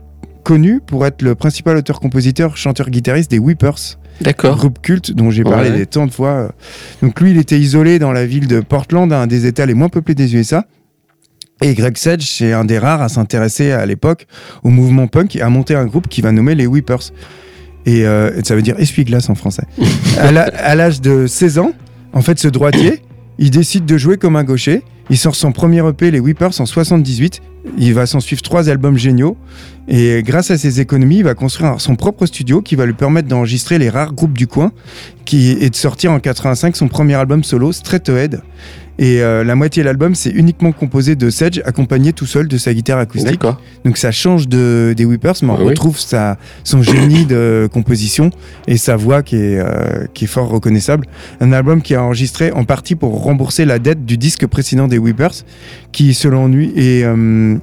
connu 0.45 0.83
pour 0.87 1.07
être 1.07 1.23
le 1.23 1.35
principal 1.35 1.79
auteur-compositeur, 1.79 2.59
chanteur-guitariste 2.59 3.31
des 3.31 3.39
Whippers. 3.39 3.97
D'accord. 4.21 4.59
Groupe 4.59 4.83
culte 4.83 5.13
dont 5.13 5.31
j'ai 5.31 5.43
parlé 5.43 5.71
Ouais. 5.71 5.79
des 5.79 5.87
tant 5.87 6.07
de 6.07 6.13
fois. 6.13 6.53
Donc 7.01 7.19
lui, 7.19 7.31
il 7.31 7.39
était 7.39 7.59
isolé 7.59 7.99
dans 7.99 8.13
la 8.13 8.27
ville 8.27 8.47
de 8.47 8.61
Portland, 8.61 9.11
un 9.11 9.27
des 9.27 9.47
États 9.47 9.65
les 9.65 9.73
moins 9.73 9.89
peuplés 9.89 10.15
des 10.15 10.37
USA. 10.37 10.67
Et 11.63 11.75
Greg 11.75 11.97
Sedge, 11.97 12.27
c'est 12.27 12.53
un 12.53 12.65
des 12.65 12.79
rares 12.79 13.03
à 13.03 13.09
s'intéresser 13.09 13.71
à 13.71 13.87
l'époque 13.87 14.27
au 14.65 14.69
mouvement 14.69 15.07
punk 15.07 15.37
et 15.37 15.43
à 15.43 15.49
monter 15.49 15.77
un 15.77 15.87
groupe 15.87 16.09
qui 16.09 16.21
va 16.21 16.33
nommer 16.33 16.55
les 16.57 16.67
Whippers. 16.67 17.13
Et 17.87 18.05
euh, 18.05 18.43
ça 18.43 18.57
veut 18.57 18.63
dire 18.63 18.79
essuie-glace 18.79 19.31
en 19.31 19.35
français. 19.35 19.65
à 20.19 20.75
l'âge 20.75 21.01
de 21.01 21.27
16 21.27 21.59
ans, 21.59 21.73
en 22.13 22.21
fait, 22.21 22.39
ce 22.39 22.49
droitier, 22.49 23.03
il 23.39 23.51
décide 23.51 23.87
de 23.87 23.97
jouer 23.97 24.19
comme 24.19 24.37
un 24.37 24.45
gaucher. 24.45 24.83
Il 25.09 25.19
sort 25.19 25.37
son 25.37 25.53
premier 25.53 25.87
EP, 25.87 26.11
les 26.11 26.21
Whippers, 26.21 26.61
en 26.61 26.67
78. 26.67 27.41
Il 27.79 27.95
va 27.95 28.07
s'en 28.07 28.21
suivre 28.21 28.43
trois 28.43 28.69
albums 28.69 28.97
géniaux. 28.99 29.37
Et 29.89 30.23
grâce 30.25 30.51
à 30.51 30.59
ses 30.59 30.81
économies, 30.81 31.19
il 31.19 31.25
va 31.25 31.35
construire 31.35 31.81
son 31.81 31.97
propre 31.97 32.27
studio 32.27 32.63
qui 32.63 32.77
va 32.77 32.87
lui 32.87 32.93
permettre 32.93 33.29
d'enregistrer 33.29 33.79
les 33.79 33.91
rares 33.91 34.13
groupes 34.15 34.37
du 34.37 34.47
coin 34.47 34.73
qui, 35.25 35.51
et 35.61 35.71
de 35.71 35.75
sortir 35.77 36.13
en 36.13 36.21
85 36.21 36.77
son 36.77 36.89
premier 36.89 37.15
album 37.15 37.43
solo, 37.45 37.73
Straight 37.73 38.09
Ahead. 38.09 38.43
Et 38.99 39.23
euh, 39.23 39.43
la 39.43 39.55
moitié 39.57 39.83
de 39.83 39.87
l'album, 39.87 40.15
c'est 40.15 40.31
uniquement 40.31 40.71
composé 40.71 41.17
de 41.17 41.31
Sedge, 41.31 41.63
accompagné 41.65 42.13
tout 42.13 42.27
seul 42.27 42.47
de 42.47 42.59
sa 42.59 42.75
guitare 42.75 42.99
acoustique. 42.99 43.41
Donc 43.85 43.97
ça 43.97 44.13
change 44.13 44.49
de, 44.49 44.93
des 44.97 45.05
Whippers, 45.07 45.35
mais 45.43 45.49
on 45.51 45.55
Ah 45.57 45.61
oui. 45.63 45.69
retrouve 45.71 45.99
sa, 45.99 46.37
son 46.63 46.83
génie 46.83 47.25
de 47.25 47.69
composition 47.73 48.31
et 48.69 48.77
sa 48.77 48.95
voix 48.97 49.23
qui 49.23 49.37
est, 49.37 49.59
euh, 49.59 50.07
qui 50.13 50.25
est 50.25 50.29
fort 50.29 50.49
reconnaissable. 50.49 51.07
Un 51.41 51.53
album 51.53 51.81
qui 51.81 51.95
est 51.95 51.97
enregistré 51.97 52.53
en 52.53 52.65
partie 52.65 52.95
pour 52.95 53.23
rembourser 53.25 53.65
la 53.65 53.79
dette 53.79 54.05
du 54.05 54.19
disque 54.19 54.47
précédent 54.47 54.87
des 54.89 54.99
Whippers, 54.99 55.43
qui 55.93 56.15
selon 56.15 56.49
lui 56.49 56.73
euh, 56.77 57.57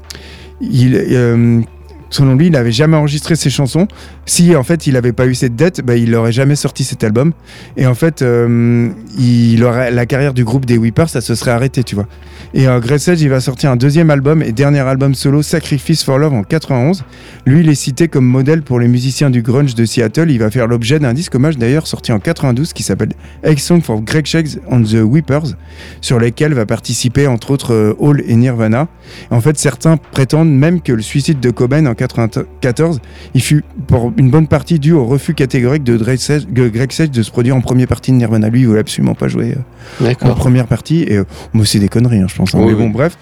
il, 0.61 0.95
euh, 0.95 1.61
selon 2.09 2.35
lui, 2.35 2.47
il 2.47 2.51
n'avait 2.51 2.71
jamais 2.71 2.97
enregistré 2.97 3.35
ses 3.35 3.49
chansons. 3.49 3.87
Si 4.29 4.55
en 4.55 4.61
fait 4.61 4.85
il 4.85 4.93
n'avait 4.93 5.11
pas 5.11 5.25
eu 5.25 5.33
cette 5.33 5.55
dette, 5.55 5.81
bah, 5.83 5.95
il 5.95 6.11
n'aurait 6.11 6.31
jamais 6.31 6.55
sorti 6.55 6.83
cet 6.83 7.03
album. 7.03 7.33
Et 7.77 7.87
en 7.87 7.95
fait, 7.95 8.21
euh, 8.21 8.91
la 9.17 10.05
carrière 10.05 10.35
du 10.35 10.43
groupe 10.43 10.67
des 10.67 10.77
Whippers, 10.77 11.09
ça 11.09 11.19
se 11.19 11.33
serait 11.33 11.49
arrêté, 11.49 11.83
tu 11.83 11.95
vois. 11.95 12.05
Et 12.53 12.67
euh, 12.67 12.79
Greg 12.79 12.99
Sedge, 12.99 13.21
il 13.21 13.29
va 13.29 13.39
sortir 13.39 13.71
un 13.71 13.75
deuxième 13.75 14.11
album 14.11 14.43
et 14.43 14.51
dernier 14.51 14.81
album 14.81 15.15
solo, 15.15 15.41
Sacrifice 15.41 16.03
for 16.03 16.19
Love, 16.19 16.33
en 16.33 16.43
91. 16.43 17.05
Lui, 17.47 17.61
il 17.61 17.69
est 17.69 17.75
cité 17.75 18.07
comme 18.07 18.25
modèle 18.25 18.61
pour 18.61 18.79
les 18.79 18.87
musiciens 18.87 19.31
du 19.31 19.41
grunge 19.41 19.73
de 19.73 19.83
Seattle. 19.83 20.29
Il 20.29 20.37
va 20.37 20.51
faire 20.51 20.67
l'objet 20.67 20.99
d'un 20.99 21.13
disque 21.13 21.33
hommage 21.33 21.57
d'ailleurs 21.57 21.87
sorti 21.87 22.11
en 22.11 22.19
92 22.19 22.73
qui 22.73 22.83
s'appelle 22.83 23.13
Egg 23.41 23.57
Song 23.57 23.81
for 23.81 23.99
Greg 24.01 24.27
Shakes 24.27 24.59
on 24.67 24.83
the 24.83 25.01
Whippers, 25.01 25.55
sur 26.01 26.19
lesquels 26.19 26.53
va 26.53 26.67
participer 26.67 27.25
entre 27.25 27.49
autres 27.49 27.73
euh, 27.73 27.95
Hall 27.97 28.21
et 28.27 28.35
Nirvana. 28.35 28.89
En 29.31 29.41
fait, 29.41 29.57
certains 29.57 29.97
prétendent 29.97 30.53
même 30.53 30.81
que 30.81 30.93
le 30.93 31.01
suicide 31.01 31.39
de 31.39 31.49
Cobain 31.49 31.87
en 31.87 31.95
1994. 31.97 32.99
Il 33.33 33.41
fut 33.41 33.63
pour 33.87 34.11
une 34.19 34.29
bonne 34.29 34.47
partie 34.47 34.79
dû 34.79 34.91
au 34.91 35.05
refus 35.05 35.33
catégorique 35.33 35.83
de 35.83 35.95
Greg 35.95 36.19
Sage 36.19 36.45
de, 36.45 37.23
se 37.23 37.31
produire 37.31 37.55
en 37.55 37.61
première 37.61 37.87
partie 37.87 38.11
de 38.11 38.17
Nirvana. 38.17 38.49
Lui, 38.49 38.61
il 38.61 38.67
voulait 38.67 38.81
absolument 38.81 39.15
pas 39.15 39.29
jouer 39.29 39.55
euh, 40.01 40.13
en 40.21 40.35
première 40.35 40.67
partie. 40.67 41.03
Et 41.03 41.15
euh, 41.17 41.23
moi, 41.53 41.65
c'est 41.65 41.79
des 41.79 41.87
conneries, 41.87 42.19
hein, 42.19 42.27
je 42.29 42.35
pense. 42.35 42.53
hein. 42.53 42.59
Oui, 42.59 42.65
mais 42.67 42.73
oui. 42.73 42.77
bon, 42.83 42.89
bref. 42.89 43.17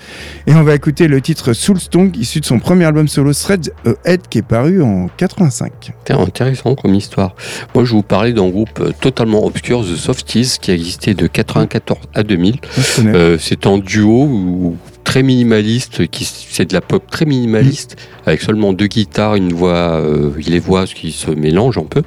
Et 0.48 0.56
on 0.56 0.64
va 0.64 0.74
écouter 0.74 1.08
le 1.08 1.22
titre 1.22 1.54
Soul 1.54 1.80
Stone, 1.80 2.12
issu 2.20 2.40
de 2.40 2.46
son 2.46 2.58
premier 2.60 2.86
album 2.86 3.08
solo 3.08 3.32
Threads 3.34 3.70
A 3.86 3.92
Head, 4.06 4.22
qui 4.28 4.40
est 4.40 4.42
paru 4.48 4.82
en 4.82 5.08
85. 5.18 5.94
C'est 6.08 6.14
intéressant 6.14 6.74
comme 6.74 6.96
histoire. 6.96 7.36
Moi, 7.76 7.86
je 7.86 7.92
vous 7.92 8.02
parler 8.04 8.34
d'un 8.34 8.50
groupe 8.50 8.80
euh, 8.80 8.92
totalement 9.00 9.46
obscur, 9.46 9.82
The 9.84 9.96
Softies, 9.96 10.58
qui 10.60 10.72
a 10.72 10.74
existé 10.74 11.14
de 11.14 11.28
94 11.28 12.00
à 12.16 12.24
2000. 12.24 12.54
Moi, 12.54 12.62
je 12.76 12.96
connais. 12.96 13.16
Euh, 13.16 13.38
c'est 13.38 13.68
un 13.68 13.78
duo 13.78 14.24
ou- 14.26 14.78
très 15.08 15.24
minimaliste, 15.24 16.06
qui 16.10 16.26
c'est 16.26 16.66
de 16.70 16.74
la 16.74 16.82
pop 16.82 17.02
très 17.10 17.24
minimaliste, 17.26 17.96
avec 18.26 18.42
seulement 18.42 18.74
deux 18.74 18.88
guitares, 18.88 19.36
une 19.36 19.54
voix, 19.54 20.02
euh, 20.02 20.32
les 20.46 20.60
voix 20.60 20.84
qui 20.86 21.14
se 21.14 21.32
mélangent 21.32 21.78
un 21.78 21.86
peu. 21.86 22.04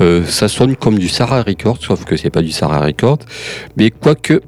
Euh, 0.00 0.24
ça 0.26 0.48
sonne 0.48 0.74
comme 0.74 0.98
du 0.98 1.08
Sarah 1.08 1.42
Records, 1.42 1.78
sauf 1.80 2.04
que 2.04 2.16
c'est 2.16 2.30
pas 2.30 2.42
du 2.42 2.50
Sarah 2.50 2.80
Records, 2.80 3.20
mais 3.76 3.90
quoique. 3.90 4.40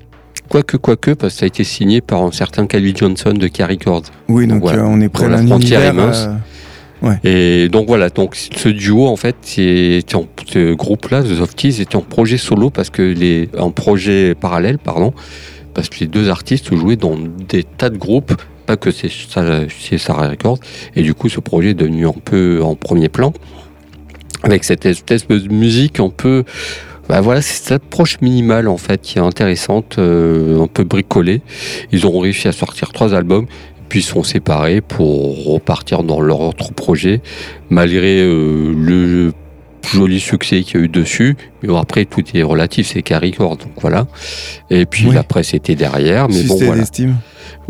Quoique, 0.49 0.77
quoique, 0.77 1.13
parce 1.13 1.33
que 1.35 1.39
ça 1.41 1.45
a 1.45 1.47
été 1.47 1.65
signé 1.65 2.01
par 2.03 2.21
un 2.23 2.31
certain 2.31 2.67
Calvin 2.67 2.93
Johnson 2.95 3.33
de 3.33 3.49
K 3.49 3.63
Records. 3.63 4.03
oui, 4.29 4.47
donc 4.47 4.61
voilà. 4.61 4.83
euh, 4.83 4.87
on 4.89 5.01
est 5.01 5.09
près 5.09 5.29
d'un 5.29 5.47
frontière 5.47 5.95
mince. 5.95 6.29
euh, 7.03 7.15
Et 7.25 7.69
donc 7.71 7.87
voilà, 7.87 8.11
donc 8.11 8.35
ce 8.37 8.69
duo 8.69 9.07
en 9.07 9.17
fait, 9.17 9.37
en- 10.15 10.27
ce 10.53 10.75
groupe-là, 10.75 11.23
The 11.23 11.35
Softies, 11.37 11.81
était 11.81 11.97
en 11.97 12.03
projet 12.03 12.37
solo 12.39 12.69
parce 12.71 12.91
que 12.91 13.03
les, 13.03 13.49
en 13.59 13.71
projet 13.71 14.35
parallèle, 14.35 14.79
pardon, 14.79 15.15
parce 15.75 15.89
que 15.89 16.01
les 16.01 16.07
deux 16.07 16.29
artistes 16.31 16.75
jouaient 16.75 16.97
dans 16.97 17.17
des 17.17 17.65
tas 17.65 17.91
de 17.91 17.99
groupes, 17.99 18.35
pas 18.67 18.77
que 18.77 18.91
c'est 18.91 19.11
Sarah 19.11 20.29
Records, 20.29 20.59
et 20.97 21.03
du 21.03 21.15
coup 21.15 21.29
ce 21.29 21.41
projet 21.41 21.71
est 21.71 21.75
devenu 21.75 22.07
un 22.07 22.15
peu 22.25 22.61
en 22.63 22.75
premier 22.75 23.09
plan. 23.09 23.33
Avec 24.43 24.65
cette 24.65 24.87
espèce 24.87 25.27
de 25.27 25.53
musique 25.53 26.01
un 26.01 26.11
peu 26.11 26.45
bah 27.09 27.21
voilà, 27.21 27.43
c'est 27.43 27.65
cette 27.65 27.73
approche 27.73 28.21
minimale 28.23 28.67
en 28.67 28.79
fait 28.79 29.01
qui 29.03 29.19
est 29.19 29.23
intéressante, 29.23 29.97
euh, 29.99 30.63
un 30.63 30.67
peu 30.67 30.85
bricolée. 30.85 31.43
Ils 31.93 32.07
ont 32.07 32.19
réussi 32.19 32.49
à 32.49 32.53
sortir 32.53 32.93
trois 32.93 33.13
albums, 33.13 33.47
puis 33.91 34.01
sont 34.01 34.23
séparés 34.23 34.81
pour 34.81 35.45
repartir 35.45 36.03
dans 36.03 36.21
leur 36.21 36.41
autre 36.41 36.73
projet, 36.73 37.21
malgré 37.69 38.21
euh, 38.21 38.73
le 38.75 39.33
joli 39.93 40.21
succès 40.21 40.63
qu'il 40.63 40.81
y 40.81 40.83
a 40.83 40.87
eu 40.87 40.89
dessus. 40.89 41.37
Mais 41.63 41.69
bon, 41.69 41.77
après, 41.77 42.05
tout 42.05 42.23
est 42.35 42.43
relatif, 42.43 42.89
c'est 42.93 43.03
Caricor, 43.03 43.57
donc 43.57 43.73
voilà. 43.81 44.07
Et 44.71 44.87
puis 44.87 45.07
Oui. 45.09 45.15
la 45.15 45.23
presse 45.23 45.55
était 45.55 45.75
derrière, 45.75 46.29
mais 46.29 46.43
bon 46.45 46.57
voilà. 46.57 46.85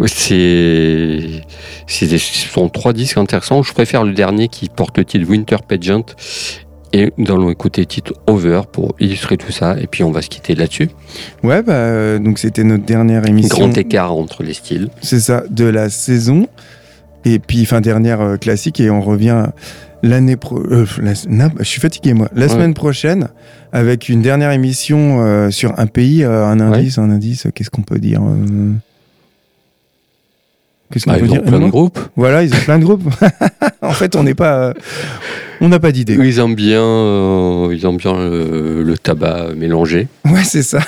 C'est, 0.06 1.42
ce 1.86 2.18
sont 2.18 2.68
trois 2.68 2.92
disques 2.92 3.16
intéressants. 3.18 3.62
Je 3.62 3.72
préfère 3.72 4.04
le 4.04 4.12
dernier 4.12 4.48
qui 4.48 4.68
porte 4.68 4.98
le 4.98 5.04
titre 5.04 5.28
Winter 5.28 5.56
Pageant. 5.66 6.04
Et 6.92 7.12
nous 7.16 7.32
allons 7.32 7.50
écouter 7.50 7.80
le 7.82 7.86
titre 7.86 8.12
Over 8.28 8.62
pour 8.70 8.94
illustrer 9.00 9.36
tout 9.36 9.50
ça. 9.50 9.76
Et 9.80 9.86
puis 9.88 10.04
on 10.04 10.12
va 10.12 10.22
se 10.22 10.28
quitter 10.28 10.54
là-dessus. 10.54 10.90
Ouais, 11.42 11.62
bah, 11.62 11.72
euh, 11.72 12.18
donc 12.20 12.38
c'était 12.38 12.62
notre 12.62 12.84
dernière 12.84 13.26
émission. 13.26 13.56
Grand 13.66 13.76
écart 13.76 14.12
entre 14.12 14.44
les 14.44 14.54
styles. 14.54 14.90
C'est 15.02 15.18
ça, 15.20 15.42
de 15.50 15.64
la 15.64 15.90
saison. 15.90 16.46
Et 17.24 17.38
puis, 17.38 17.64
fin 17.64 17.80
dernière 17.80 18.20
euh, 18.20 18.36
classique. 18.36 18.80
Et 18.80 18.90
on 18.90 19.00
revient 19.00 19.46
l'année 20.08 20.36
pro. 20.36 20.58
euh, 20.58 20.86
la- 21.00 21.50
je 21.58 21.64
suis 21.64 21.80
fatigué, 21.80 22.14
moi. 22.14 22.28
La 22.34 22.46
Ouais. 22.46 22.52
semaine 22.52 22.74
prochaine, 22.74 23.28
avec 23.72 24.08
une 24.08 24.22
dernière 24.22 24.52
émission 24.52 25.18
euh, 25.20 25.50
sur 25.50 25.78
un 25.78 25.86
pays. 25.86 26.22
euh, 26.24 26.46
un 26.46 26.60
indice, 26.60 26.98
un 26.98 27.10
indice. 27.10 27.46
Qu'est-ce 27.54 27.70
qu'on 27.70 27.82
peut 27.82 27.98
dire 27.98 28.20
Qu'est-ce 30.92 31.04
qu'on 31.06 31.12
Ah, 31.12 31.18
peut 31.18 31.24
ils 31.24 31.30
dire 31.30 31.42
ont 31.42 31.46
plein 31.46 31.60
de 31.60 31.68
groupes. 31.68 31.98
Voilà, 32.14 32.42
ils 32.42 32.54
ont 32.54 32.58
plein 32.64 32.78
de 32.78 32.84
groupes. 32.84 33.02
en 33.82 33.92
fait, 33.92 34.14
on 34.16 34.22
n'est 34.22 34.34
pas. 34.34 34.74
on 35.60 35.68
n'a 35.68 35.80
pas 35.80 35.90
d'idée. 35.92 36.14
Ils 36.14 36.38
aiment 36.38 36.54
bien, 36.54 37.70
ils 37.72 37.80
aiment 37.84 37.96
bien 37.96 38.12
le, 38.16 38.82
le 38.82 38.98
tabac 38.98 39.54
mélangé, 39.56 40.08
Ouais, 40.24 40.44
c'est 40.44 40.62
ça. 40.62 40.80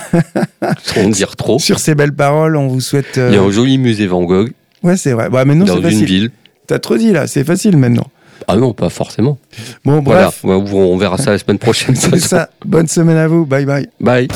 sans 0.85 1.09
dire 1.09 1.35
trop. 1.35 1.59
Sur 1.59 1.79
ces 1.81 1.95
belles 1.95 2.13
paroles, 2.15 2.57
on 2.57 2.69
vous 2.69 2.81
souhaite. 2.81 3.17
Il 3.17 3.35
y 3.35 3.39
a 3.39 3.43
un 3.43 3.51
joli 3.51 3.79
musée 3.79 4.07
Van 4.07 4.23
Gogh 4.23 4.53
Ouais, 4.83 4.97
c'est 4.97 5.13
vrai. 5.13 5.29
Bah, 5.31 5.45
maintenant, 5.45 5.65
dans 5.65 5.77
une 5.77 5.83
facile. 5.83 6.05
ville. 6.05 6.31
T'as 6.69 6.79
trop 6.79 6.97
dit 6.97 7.11
là, 7.13 7.27
c'est 7.27 7.45
facile 7.45 7.77
maintenant. 7.77 8.07
Ah 8.49 8.57
non, 8.57 8.73
pas 8.73 8.89
forcément. 8.91 9.39
Bon, 9.85 10.01
Voilà, 10.03 10.25
bref. 10.27 10.45
Ouais, 10.45 10.55
on 10.55 10.97
verra 10.97 11.19
ça 11.19 11.33
la 11.33 11.39
semaine 11.39 11.59
prochaine. 11.59 11.97
C'est 11.97 12.19
ça. 12.19 12.49
Bonne 12.65 12.87
semaine 12.89 13.17
à 13.17 13.29
vous. 13.29 13.45
Bye 13.47 13.65
bye. 13.67 13.89
Bye. 14.01 14.29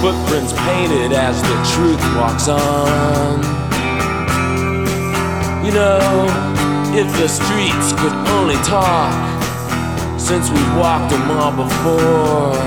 Footprints 0.00 0.52
painted 0.52 1.12
as 1.12 1.40
the 1.42 1.56
truth 1.76 2.02
walks 2.16 2.48
on. 2.48 3.51
You 5.62 5.70
know, 5.70 6.26
if 6.92 7.06
the 7.22 7.28
streets 7.28 7.92
could 7.92 8.12
only 8.34 8.56
talk, 8.66 9.14
since 10.18 10.50
we've 10.50 10.76
walked 10.76 11.10
them 11.12 11.30
all 11.30 11.52
before. 11.52 12.58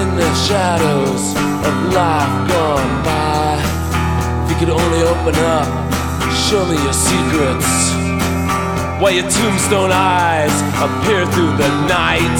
In 0.00 0.08
the 0.16 0.32
shadows 0.48 1.36
of 1.68 1.74
life 1.92 2.48
gone 2.48 3.04
by, 3.04 3.60
if 4.44 4.50
you 4.50 4.56
could 4.56 4.72
only 4.72 5.02
open 5.02 5.34
up, 5.44 5.68
show 6.48 6.64
me 6.64 6.82
your 6.82 6.94
secrets. 6.94 7.92
While 8.98 9.12
your 9.12 9.28
tombstone 9.28 9.92
eyes 9.92 10.56
appear 10.80 11.26
through 11.32 11.54
the 11.58 11.68
night, 11.84 12.38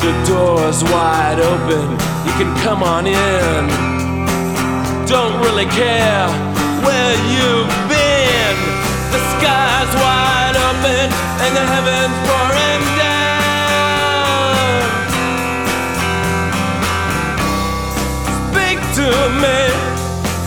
the 0.00 0.12
door's 0.26 0.82
wide 0.84 1.38
open, 1.38 1.90
you 2.24 2.32
can 2.40 2.56
come 2.64 2.82
on 2.82 3.06
in. 3.06 3.68
Don't 5.06 5.38
really 5.44 5.66
care 5.66 6.47
you've 7.26 7.74
been. 7.88 8.56
The 9.12 9.20
sky's 9.34 9.92
wide 10.02 10.56
open 10.68 11.06
and 11.44 11.52
the 11.56 11.64
heavens 11.72 12.16
pouring 12.26 12.82
down. 13.02 14.80
Speak 18.48 18.78
to 18.98 19.08
me 19.42 19.60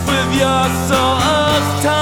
with 0.08 0.28
your 0.40 0.64
soul's 0.88 1.66
tongue. 1.82 2.01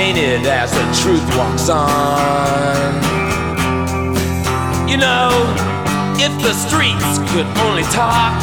painted 0.00 0.46
as 0.46 0.72
the 0.72 0.86
truth 1.02 1.20
walks 1.36 1.68
on. 1.68 2.88
You 4.88 4.96
know, 4.96 5.28
if 6.16 6.32
the 6.40 6.54
streets 6.56 7.20
could 7.28 7.44
only 7.68 7.84
talk, 7.92 8.40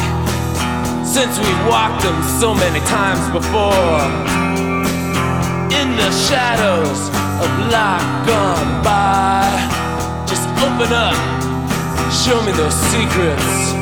since 1.02 1.34
we've 1.42 1.64
walked 1.66 2.02
them 2.06 2.14
so 2.38 2.54
many 2.54 2.78
times 2.86 3.26
before. 3.34 4.06
In 5.80 5.88
the 5.98 6.10
shadows 6.30 7.00
of 7.42 7.50
life 7.74 8.06
gone 8.30 8.70
by, 8.86 9.42
just 10.30 10.46
open 10.62 10.94
up, 10.94 11.18
show 12.22 12.38
me 12.46 12.52
those 12.54 12.78
secrets. 12.94 13.74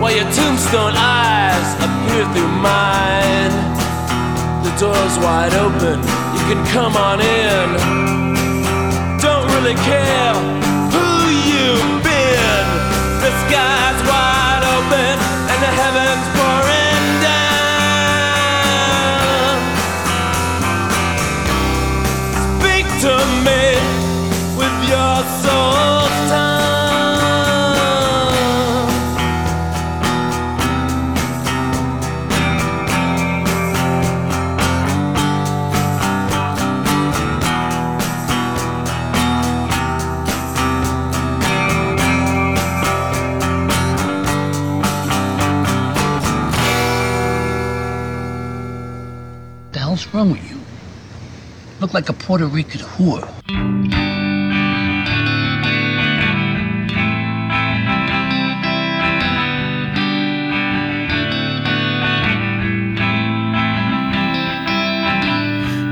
While 0.00 0.12
your 0.12 0.28
tombstone 0.36 0.92
eyes 1.00 1.68
appear 1.80 2.24
through 2.34 2.52
mine. 2.60 3.54
The 4.64 4.72
door's 4.80 5.16
wide 5.24 5.54
open, 5.54 6.23
can 6.48 6.62
come 6.66 6.94
on 6.94 7.20
in. 7.20 7.68
Don't 9.18 9.46
really 9.54 9.76
care 9.90 10.34
who 10.94 11.08
you've 11.50 12.02
been. 12.04 12.66
The 13.22 13.30
sky's 13.46 13.83
like 51.94 52.08
a 52.08 52.12
Puerto 52.12 52.46
Rican 52.48 52.80
whore. 52.80 53.22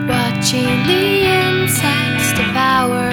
Watching 0.08 0.74
the 0.90 1.22
insects 1.22 2.32
devour 2.34 3.06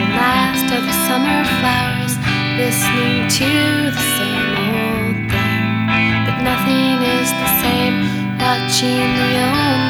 the 0.00 0.08
last 0.16 0.64
of 0.72 0.82
the 0.88 0.96
summer 1.04 1.44
flowers, 1.60 2.16
listening 2.56 3.28
to 3.36 3.92
the 3.92 4.04
same 4.16 4.56
old 4.64 5.30
thing. 5.30 6.24
But 6.24 6.40
nothing 6.40 7.04
is 7.04 7.28
the 7.28 7.50
same, 7.60 7.96
watching 8.40 8.96
the 8.96 9.30
old 9.44 9.87